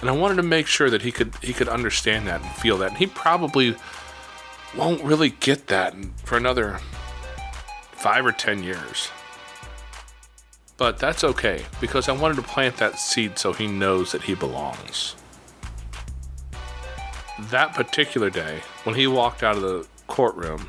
and 0.00 0.08
I 0.08 0.12
wanted 0.12 0.36
to 0.36 0.42
make 0.42 0.66
sure 0.66 0.90
that 0.90 1.02
he 1.02 1.12
could 1.12 1.34
he 1.42 1.52
could 1.52 1.68
understand 1.68 2.26
that 2.26 2.42
and 2.42 2.50
feel 2.52 2.78
that 2.78 2.88
and 2.88 2.98
he 2.98 3.06
probably 3.06 3.76
won't 4.76 5.02
really 5.02 5.30
get 5.30 5.66
that 5.68 5.94
for 6.24 6.36
another 6.36 6.78
5 7.92 8.26
or 8.26 8.32
10 8.32 8.62
years 8.62 9.10
but 10.80 10.98
that's 10.98 11.24
okay 11.24 11.66
because 11.78 12.08
I 12.08 12.12
wanted 12.12 12.36
to 12.36 12.42
plant 12.42 12.78
that 12.78 12.98
seed 12.98 13.38
so 13.38 13.52
he 13.52 13.66
knows 13.66 14.12
that 14.12 14.22
he 14.22 14.34
belongs. 14.34 15.14
That 17.50 17.74
particular 17.74 18.30
day, 18.30 18.62
when 18.84 18.94
he 18.94 19.06
walked 19.06 19.42
out 19.42 19.56
of 19.56 19.60
the 19.60 19.86
courtroom, 20.06 20.66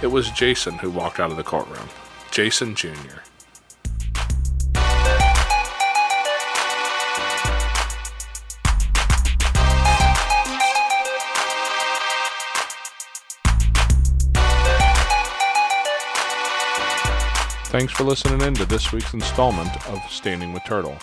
it 0.00 0.06
was 0.06 0.30
Jason 0.30 0.74
who 0.74 0.90
walked 0.90 1.18
out 1.18 1.32
of 1.32 1.36
the 1.36 1.42
courtroom. 1.42 1.88
Jason 2.30 2.76
Jr. 2.76 3.18
Thanks 17.72 17.94
for 17.94 18.04
listening 18.04 18.42
in 18.42 18.52
to 18.56 18.66
this 18.66 18.92
week's 18.92 19.14
installment 19.14 19.74
of 19.88 19.98
Standing 20.10 20.52
with 20.52 20.62
Turtle. 20.64 20.94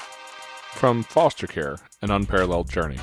From 0.76 1.02
foster 1.02 1.48
care, 1.48 1.80
an 2.04 2.12
unparalleled 2.12 2.70
journey. 2.70 3.00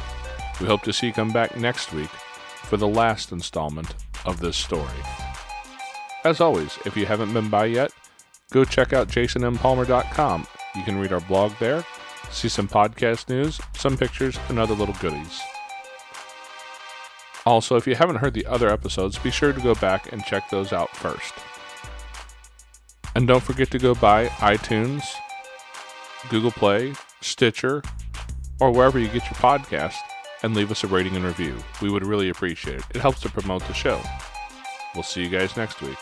We 0.61 0.69
hope 0.69 0.83
to 0.83 0.93
see 0.93 1.09
you 1.09 1.13
come 1.13 1.33
back 1.33 1.57
next 1.57 1.93
week 1.93 2.11
for 2.63 2.77
the 2.77 2.87
last 2.87 3.33
installment 3.33 3.97
of 4.25 4.39
this 4.39 4.57
story. 4.57 4.87
As 6.23 6.41
always, 6.41 6.79
if 6.87 6.97
you 6.97 7.07
haven't 7.07 7.35
been 7.35 7.49
by 7.49 7.65
yet, 7.65 7.91
go 8.53 8.65
check 8.65 8.93
out 8.93 9.09
jasonmpalmer.com. 9.09 10.47
You 10.77 10.83
can 10.85 11.01
read 11.01 11.13
our 11.13 11.23
blog 11.23 11.51
there, 11.59 11.85
see 12.31 12.49
some 12.49 12.69
podcast 12.69 13.29
news, 13.29 13.61
some 13.75 13.97
pictures, 13.97 14.39
and 14.49 14.61
other 14.61 14.75
little 14.75 14.95
goodies. 15.01 15.41
Also, 17.45 17.75
if 17.75 17.89
you 17.89 17.97
haven't 17.97 18.19
heard 18.19 18.35
the 18.35 18.47
other 18.47 18.69
episodes, 18.69 19.19
be 19.19 19.33
sure 19.33 19.53
to 19.53 19.61
go 19.61 19.75
back 19.75 20.13
and 20.13 20.25
check 20.25 20.51
those 20.51 20.73
out 20.73 20.91
first. 20.91 21.35
And 23.17 23.27
don't 23.27 23.43
forget 23.43 23.71
to 23.71 23.79
go 23.79 23.95
by 23.95 24.27
iTunes, 24.27 25.03
Google 26.29 26.51
Play, 26.51 26.93
Stitcher, 27.23 27.83
or 28.61 28.71
wherever 28.71 28.99
you 28.99 29.07
get 29.07 29.25
your 29.25 29.41
podcast 29.41 29.95
and 30.43 30.55
leave 30.55 30.71
us 30.71 30.85
a 30.85 30.87
rating 30.87 31.17
and 31.17 31.25
review. 31.25 31.57
We 31.81 31.89
would 31.89 32.05
really 32.05 32.29
appreciate 32.29 32.81
it. 32.81 32.85
It 32.95 33.01
helps 33.01 33.21
to 33.21 33.31
promote 33.31 33.67
the 33.67 33.73
show. 33.73 34.03
We'll 34.95 35.03
see 35.03 35.23
you 35.23 35.31
guys 35.31 35.57
next 35.57 35.81
week. 35.81 35.97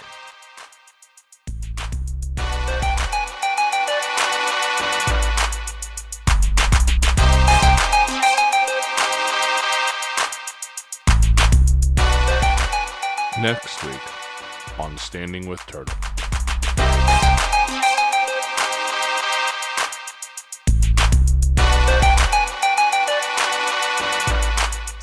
Next 13.40 13.84
week 13.84 14.80
on 14.80 14.98
Standing 14.98 15.48
with 15.48 15.64
Turtle. 15.66 15.96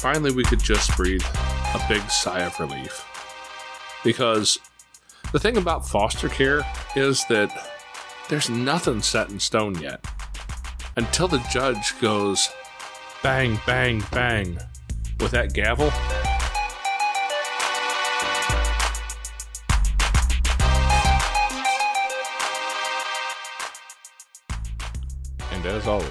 finally 0.02 0.32
we 0.32 0.44
could 0.44 0.64
just 0.64 0.98
breathe 0.98 1.24
a 1.76 1.86
big 1.88 2.02
sigh 2.10 2.40
of 2.42 2.60
relief. 2.60 3.06
Because 4.04 4.58
the 5.32 5.40
thing 5.40 5.58
about 5.58 5.88
foster 5.88 6.28
care 6.28 6.64
is 6.96 7.24
that 7.26 7.72
there's 8.28 8.50
nothing 8.50 9.04
set 9.04 9.30
in 9.30 9.40
stone 9.40 9.80
yet. 9.80 10.04
Until 10.98 11.28
the 11.28 11.38
judge 11.52 12.00
goes 12.02 12.50
bang, 13.22 13.60
bang, 13.68 14.04
bang 14.12 14.58
with 15.20 15.30
that 15.30 15.54
gavel. 15.54 15.92
And 25.52 25.64
as 25.68 25.86
always, 25.86 26.10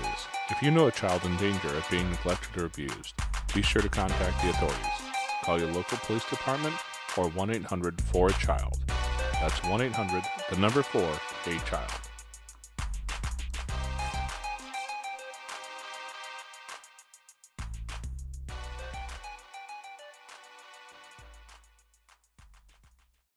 if 0.48 0.62
you 0.62 0.70
know 0.70 0.87
a 0.87 0.92
child 0.92 1.24
in 1.24 1.37
danger 1.38 1.74
of 1.76 1.85
being 1.90 2.09
neglected 2.09 2.62
or 2.62 2.66
abused, 2.66 3.14
be 3.55 3.63
sure 3.63 3.83
to 3.83 3.89
contact 3.89 4.43
the 4.43 4.51
authorities. 4.51 5.13
Call 5.43 5.59
your 5.59 5.73
local 5.73 5.99
police 5.99 6.25
department 6.29 6.75
or 7.17 7.29
1 7.29 7.51
800 7.51 8.01
4 8.01 8.29
a 8.29 8.33
child. 8.35 8.79
That's 9.41 9.63
1 9.65 9.81
800 9.81 10.23
the 10.51 10.57
number 10.57 10.83
4 10.83 11.03
a 11.47 11.59
child. 11.61 12.10